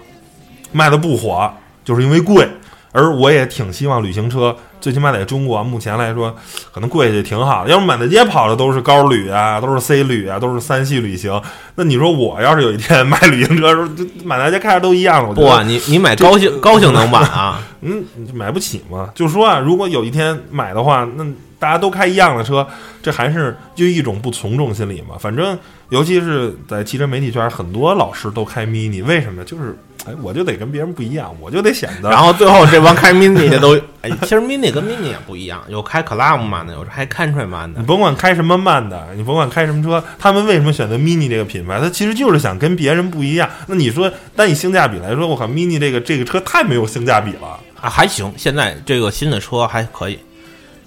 [0.72, 1.52] 卖的不火，
[1.90, 2.48] 就是因为贵。
[2.92, 6.34] 而我也挺希望旅行车，最起码在中国目前来说，
[6.72, 7.70] 可能贵也挺好的。
[7.70, 11.40] 要是满大街跑的都是高旅啊，都是 C 旅啊，都是三系旅行，
[11.76, 19.08] 那你说我要是有一天买旅行车的时候，就满大街开着都一样了，我觉得不啊，你你买高性高性能版啊， 嗯，你就买不起嘛。
[19.14, 21.24] 就说啊，如果有一天买的话，那
[21.60, 22.66] 大家都开一样的车，
[23.00, 25.14] 这还是就一种不从众心理嘛。
[25.16, 25.56] 反正，
[25.90, 29.44] 尤其是在汽车媒体圈，很多老师都开 mini，为什么？
[29.44, 32.08] 就是哎，我就得跟别人不一样，我就得显得。
[32.08, 37.86] 然后最后这帮开 mini 的都， 哎，其实 mini 跟 mini 也不一样，有开 club 慢的，有开 country 慢的你。
[37.86, 41.78] 甭管开什么慢的，你甭管开什么车，他们为什么选择 mini 这个品牌？
[41.78, 43.48] 他其实就是想跟别人不一样。
[43.66, 47.60] 那你说，单以性价比来说，我靠，mini 这个这个车太没有性价比了。
[47.80, 50.18] 啊，还行，现在这个新的车还可以，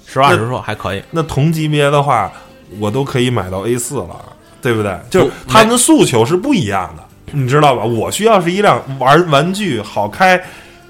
[0.06, 1.04] 实话实说还可以。
[1.12, 2.32] 那同级别的话，
[2.80, 4.24] 我都可以买到 A 四了，
[4.62, 4.96] 对不对？
[5.10, 7.03] 就是他们的诉求是不一样的，
[7.34, 7.84] 你知道吧？
[7.84, 10.42] 我需要是一辆玩玩具、好开、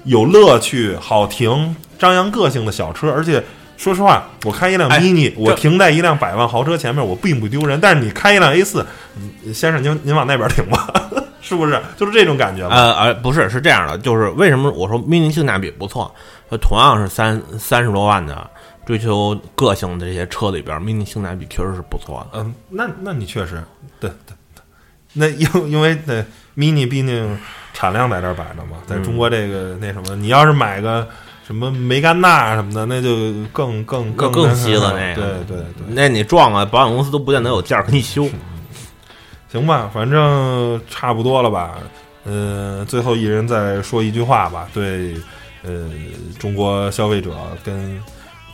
[0.04, 3.42] 有乐趣、好停、张扬个性的小车，而且。
[3.76, 7.80] 说实话，我开一辆哎 mini，、我停在一辆百万豪车前面，我并不丢人。
[7.80, 8.86] 但是你开一辆 A 四，
[9.52, 10.88] 先生您您往那边停吧，
[11.42, 11.78] 是不是？
[11.96, 12.76] 就是这种感觉吧。
[12.76, 16.14] 呃呃，不是，是这样的，就是为什么我说 mini 性价比不错？
[16.50, 18.48] 呃同样是三三十多万的
[18.86, 22.38] 追求个性的这些车里边，mini 性价比确实是不错的。
[22.38, 23.60] 嗯，那那你确实，
[23.98, 24.08] 对，
[25.14, 26.22] 那因因为那
[26.56, 27.38] mini 毕竟
[27.72, 31.08] 产量在这儿摆着嘛，在中国这个那什么，你要是买个
[31.46, 38.28] 什么梅甘娜什么的，那就更更更更稀了那个对对对，那你撞了，保险公司都不见得有件儿给你修。
[39.50, 41.78] 行吧，反正差不多了吧。
[42.24, 45.14] 嗯、最后一人再说一句话吧，对，
[45.62, 45.90] 呃，
[46.38, 48.02] 中国消费者跟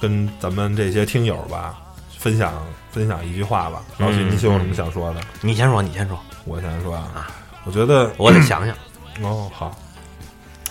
[0.01, 1.77] 跟咱们这些听友吧，
[2.19, 2.53] 分享
[2.91, 3.81] 分享一句话吧。
[3.99, 5.21] 老许，嗯你有什么想说的？
[5.41, 7.28] 你先说，你先说，我先说啊，
[7.64, 8.74] 我觉得我得想想。
[9.22, 9.76] 哦，好，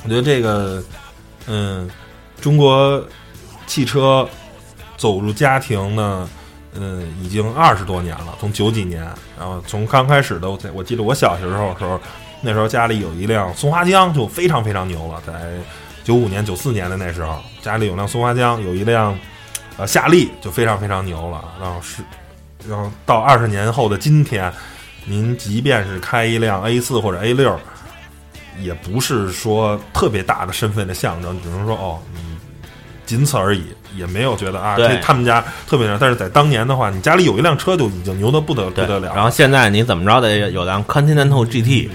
[0.03, 0.83] 我觉得这个，
[1.47, 1.89] 嗯，
[2.41, 3.03] 中国
[3.67, 4.27] 汽车
[4.97, 6.27] 走入家庭呢，
[6.73, 9.03] 嗯，已经二十多年了，从九几年，
[9.37, 11.99] 然后从刚开始的，我在我记得我小时候的时候，
[12.41, 15.33] 那时候家里有一辆松花江，就非常非常牛了，在
[16.03, 19.15] 九五年、九四年的那时候，家里有辆松花江，有一辆
[19.77, 22.01] 呃夏利，就非常非常牛了，然后是，
[22.67, 24.51] 然后到二十年后的今天，
[25.05, 27.59] 您即便是开一辆 A 四或者 A 六。
[28.61, 32.35] 也不是说特别大的身份的象征，只能说哦，嗯，
[33.05, 33.63] 仅此而已，
[33.95, 35.97] 也没有觉得啊，这他们家特别牛。
[35.97, 41.89] 但是在当年的话，你家里有一辆车就已经牛的不得不得了，然后现在你怎么着得有辆 Continental GT，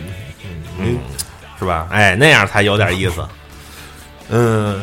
[0.79, 0.97] 嗯，
[1.59, 1.87] 是吧？
[1.91, 3.23] 哎，那样才有点意思。
[4.31, 4.83] 嗯，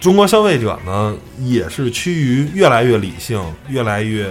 [0.00, 4.28] 中国消费者呢也是趋于越来越理性，越来越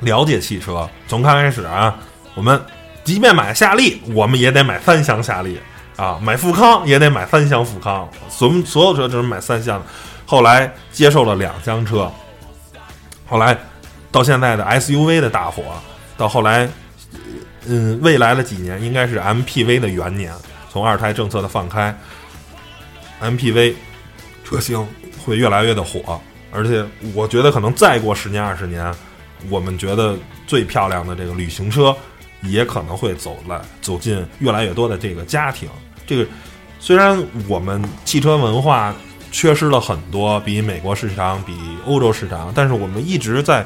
[0.00, 0.88] 了解汽车。
[1.06, 1.96] 从刚开始啊，
[2.34, 2.60] 我们
[3.04, 5.58] 即便买夏利，我们也得买三厢夏利
[5.96, 9.82] 啊，买富康也得买三厢富康，所所有车只能买三厢。
[10.26, 12.12] 后来接受了两厢车，
[13.26, 13.56] 后来
[14.12, 15.62] 到现在的 SUV 的大火，
[16.18, 16.68] 到后来，
[17.66, 20.32] 嗯，未来的几年应该是 MPV 的元年，
[20.70, 21.98] 从二胎政策的放开
[23.22, 23.74] ，MPV
[24.44, 24.86] 车型
[25.24, 26.20] 会越来越的火，
[26.52, 26.84] 而且
[27.14, 28.94] 我觉得可能再过十年二十年，
[29.48, 30.16] 我们觉得
[30.46, 31.94] 最漂亮的这个旅行车，
[32.42, 35.68] 也可能会走来走进越来越多的这个家庭。
[36.06, 36.26] 这个
[36.80, 38.94] 虽然我们汽车文化
[39.30, 43.64] 缺失了很多，比美国市场、比欧洲市场，但是我们一直在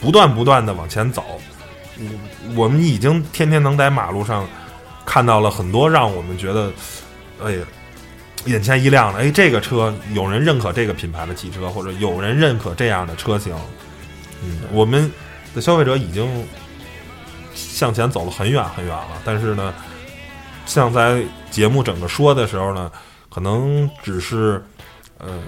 [0.00, 1.24] 不断不断的往前走。
[1.98, 2.18] 嗯，
[2.56, 4.48] 我们已经天天能在马路上
[5.04, 6.72] 看到了很多让我们觉得，
[7.44, 7.62] 哎呀，
[8.46, 9.20] 眼前一亮的。
[9.20, 13.54] 哎，这个车有人认可这个品牌的汽车，或者有人认可这样的车型。
[14.42, 15.10] 嗯，我们
[15.54, 16.46] 的消费者已经
[17.54, 19.74] 向前走了很远很远了，但是呢，
[20.66, 22.90] 像在节目整个说的时候呢，
[23.28, 24.62] 可能只是
[25.18, 25.40] 呃，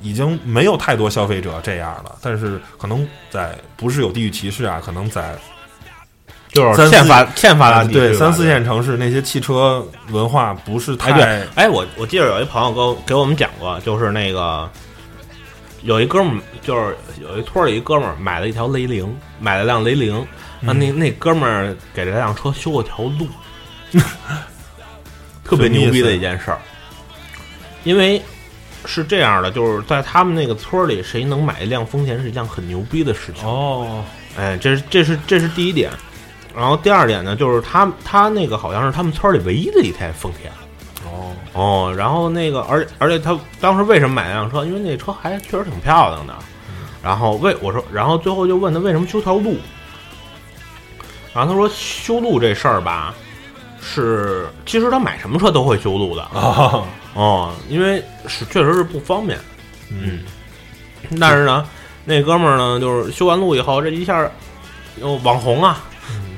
[0.00, 5.36] 已经没有太多消费者这样了，但是可能在不是有地域歧视啊，可能在
[6.48, 14.70] 就是欠发欠发达地对三四线城市那些汽车文化不是太哎对，哎我我记得有一朋友给我给我们讲过，就是那个
[15.84, 20.16] 有一哥们儿，就是有一村里一哥们儿买了一条雷凌，买了辆雷凌，
[20.66, 23.28] 啊那那哥们儿给这辆车修了条路，
[25.44, 26.58] 特别牛逼的一件事儿，
[27.84, 28.20] 因为。
[28.86, 33.42] 是这样的，就是在他们那个村儿里，谁能买一辆丰田是一件很牛逼的事情。
[33.42, 34.04] 哦，
[34.36, 35.90] 哎，这是这是这是第一点，
[36.54, 40.52] 然后第二点呢，就是他他那个好像是他们村里唯一的一台丰田
[41.14, 44.64] 哦，哦，然后那个而而且他当时为什么买那辆车？
[44.64, 46.34] 因为那车还确实挺漂亮的，
[47.02, 49.56] 然后为我说，然后最后就问他为什么修条路，
[51.34, 53.14] 然后他说修路这事儿吧，
[53.80, 56.22] 是其实他买什么车都会修路的。
[56.22, 56.82] 啊，
[57.14, 59.38] 哦，因为是确实是不方便，
[59.90, 60.20] 嗯，
[61.20, 61.66] 但是呢，
[62.04, 64.28] 那哥们儿呢，就是修完路以后，这一下
[64.96, 65.84] 又网红啊，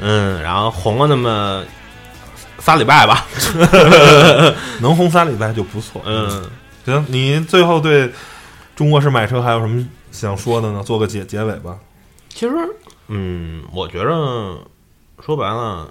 [0.00, 1.62] 嗯，然后红了那么
[2.66, 3.24] 仨礼拜吧，
[4.82, 6.02] 能红仨礼拜就不错。
[6.04, 6.50] 嗯，
[6.84, 8.12] 行，你最后对
[8.74, 10.82] 中国式买车还有什么想说的呢？
[10.82, 11.78] 做个结结尾吧。
[12.28, 12.52] 其实，
[13.06, 14.58] 嗯，我觉着
[15.24, 15.88] 说白了，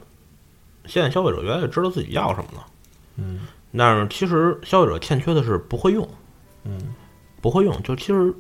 [0.86, 2.66] 现在消费者越来越知道自己要什么了，
[3.16, 3.48] 嗯
[3.78, 6.06] 但是其实消费者欠缺的是不会用，
[6.66, 6.94] 嗯
[7.42, 8.34] 不会用，就其实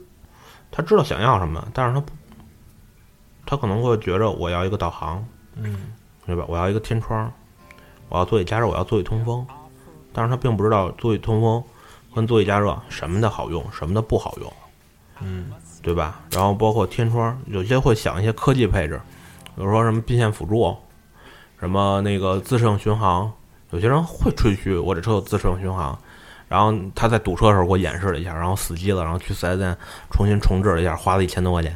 [0.72, 2.12] 他知道想要什么，但是他不，
[3.46, 5.26] 他可能会觉着我要一个导航，
[5.56, 5.94] 嗯
[6.26, 6.44] 对吧？
[6.50, 7.32] 我要一个天窗，
[8.10, 9.46] 我要座椅加热，我要座椅通风，
[10.14, 11.64] 但是他并不知道座椅通风
[12.14, 14.54] 跟座椅加热什么的好用，什么的不好用，
[15.22, 15.52] 嗯
[15.82, 16.22] 对吧？
[16.32, 19.00] 然后包括天窗，有些会想一些科技配置，
[19.56, 20.76] 比如说什么并线辅助，
[21.60, 23.32] 什么那个自适应巡航，
[23.70, 25.98] 有些人会吹嘘我这车有自适应巡航。
[26.48, 29.76] 然后他在堵车的时候给我演示了一下，然后死机了，然后去四 S 店
[30.12, 31.74] 重新重置了一下，花了一千多块钱。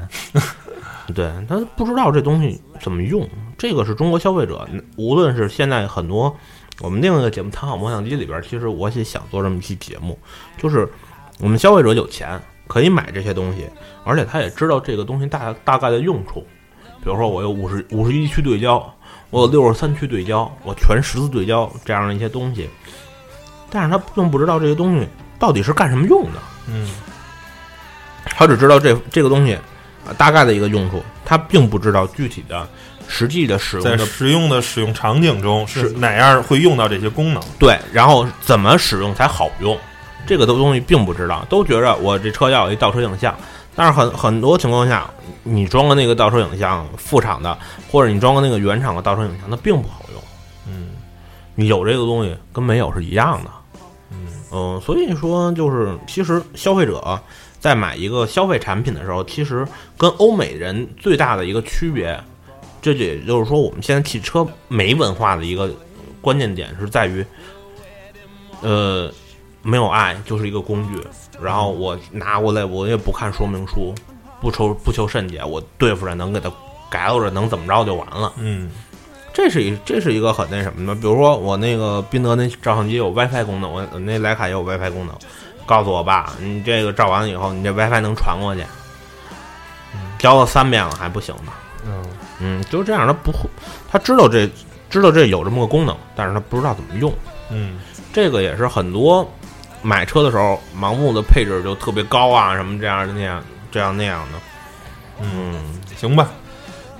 [1.13, 6.35] 对他不知道这东西怎么用，这个是中国消费者，无论是现在很多
[6.81, 10.17] 我们另一个节目《谈好梦想机》里边，其实我也想做这么一期节目，
[10.57, 10.87] 就是
[11.39, 13.65] 我们消费者有钱可以买这些东西，
[14.03, 16.45] 而且他也知道这个东西大大概的用处，
[17.03, 18.93] 比如说我有五十五十一区对焦，
[19.29, 22.69] 我有六十三区对焦，我全十字对焦这样的一些东西，
[23.69, 25.07] 但是他并不知道这些东西
[25.37, 26.39] 到底是干什么用的。
[26.67, 26.89] 嗯
[28.25, 29.57] 他只知道这这个东西
[30.05, 32.67] 啊大概的一个用处，他并不知道具体的
[33.07, 37.41] 实际的使用在的实用的使用场景中是是哪样会用到这些功能？
[37.57, 39.77] 对，然后怎么使用才好用，
[40.27, 43.35] 这个东西并不知道，都觉着我这车要有一倒车影像，
[43.75, 45.09] 但是很很多情况下，
[45.43, 47.57] 你装个那个倒车影像副厂的，
[47.91, 50.21] 或者你装个那个原厂的倒车影像，它并不好用。
[50.67, 50.89] 嗯
[51.55, 53.49] 你有这个东西跟没有是一样的。
[54.11, 57.19] 嗯嗯，所以说就是，其实消费者
[57.59, 62.17] 在买一个消费产品的时候，其实跟欧美人最大的一个区别，
[62.81, 65.69] 这也就是说，我们现在汽车没文化的一个
[66.21, 67.25] 关键点是在于，
[68.61, 69.11] 呃，
[69.61, 71.01] 没有爱就是一个工具，
[71.41, 73.93] 然后我拿过来，我也不看说明书，
[74.41, 76.51] 不求不求甚解，我对付着能给它
[76.89, 78.31] 改了着，能怎么着就完了。
[78.37, 78.71] 嗯
[79.31, 85.15] 这是一这是一个很那什么的，比如说我那个宾得那照相机有 WiFi 功能，我我那徕卡也有 WiFi 功能，
[85.69, 88.65] 告诉我爸，你这个照完了以后，你这 WiFi 能传过去，
[90.17, 91.53] 教了三遍了还不行吗，
[91.85, 92.03] 嗯。
[92.39, 93.47] 嗯，就这样，他不会，
[93.91, 94.49] 他知道这
[94.89, 97.13] 知道这有这么个功能，但是他不知道怎么用，
[97.51, 97.79] 嗯。
[98.11, 99.29] 这个也是很多
[99.83, 104.39] 买车的时候盲目的配置就特别高啊，什么这样的那样这样那样的，
[105.21, 106.29] 嗯，行吧，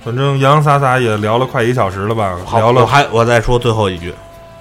[0.06, 4.14] 反正洋洋洒洒也聊了快一小时了吧，好，聊了我还我再说最后一句，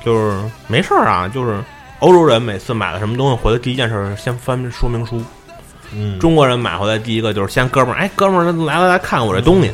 [0.03, 1.63] 就是没事儿啊，就是
[2.01, 5.23] 欧洲人每次买了什么东西回来，第一件事儿是先翻说明书。
[5.93, 9.73] 嗯中国人买回来第一个就是先哥们儿，哎，哥们儿来来来看我这东西。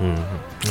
[0.00, 0.16] 嗯，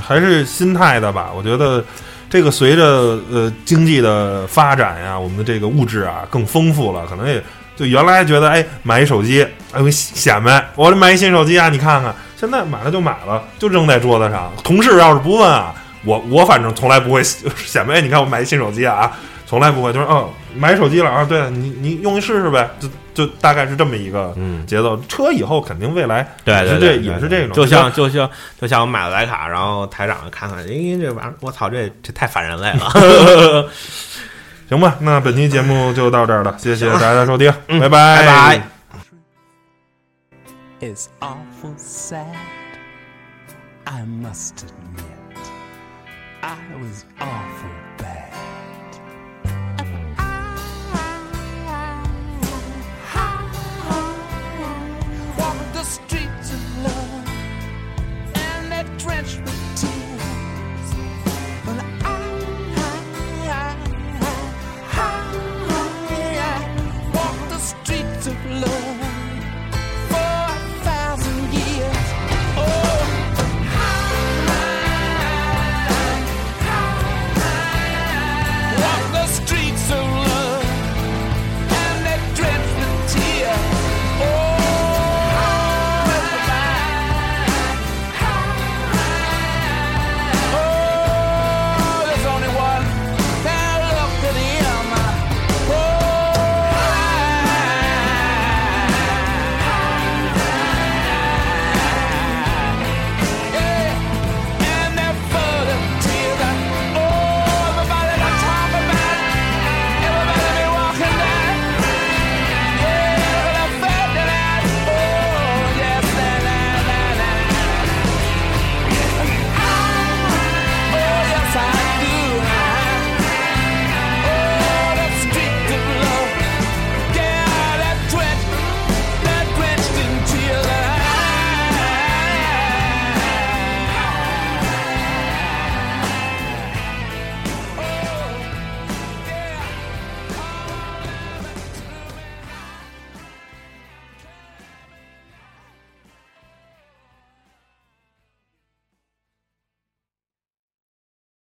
[0.02, 1.32] 还是心态的吧。
[1.36, 1.84] 我觉得
[2.30, 2.84] 这个随着
[3.32, 7.42] 呃经济的发展呀，我们的这个物质啊更丰富了，可能也
[7.78, 14.52] 就原来觉得哎买一手机哎，显摆，我买一新手机啊，你看看，现在买了就买了，就扔在桌子上。
[14.64, 15.74] 同事要是不问啊，
[16.04, 18.02] 我我反正从来不会显摆。
[18.02, 19.16] 你看我买一新手机啊，
[19.52, 24.96] 从来不会，就是嗯，买手机了啊，对你你用一试试呗，就就大概是这么一个嗯，节奏。
[25.10, 28.30] 车以后肯定未来对也是这对对，也是这种，就像就像
[28.62, 33.70] 就像我买了徕卡，然后台长看看，咦，这玩意儿，我操，这这太反人类了。
[34.70, 34.96] 行吧。
[35.02, 38.62] 那本期节目就到这儿了，谢谢大家收听，嗯拜拜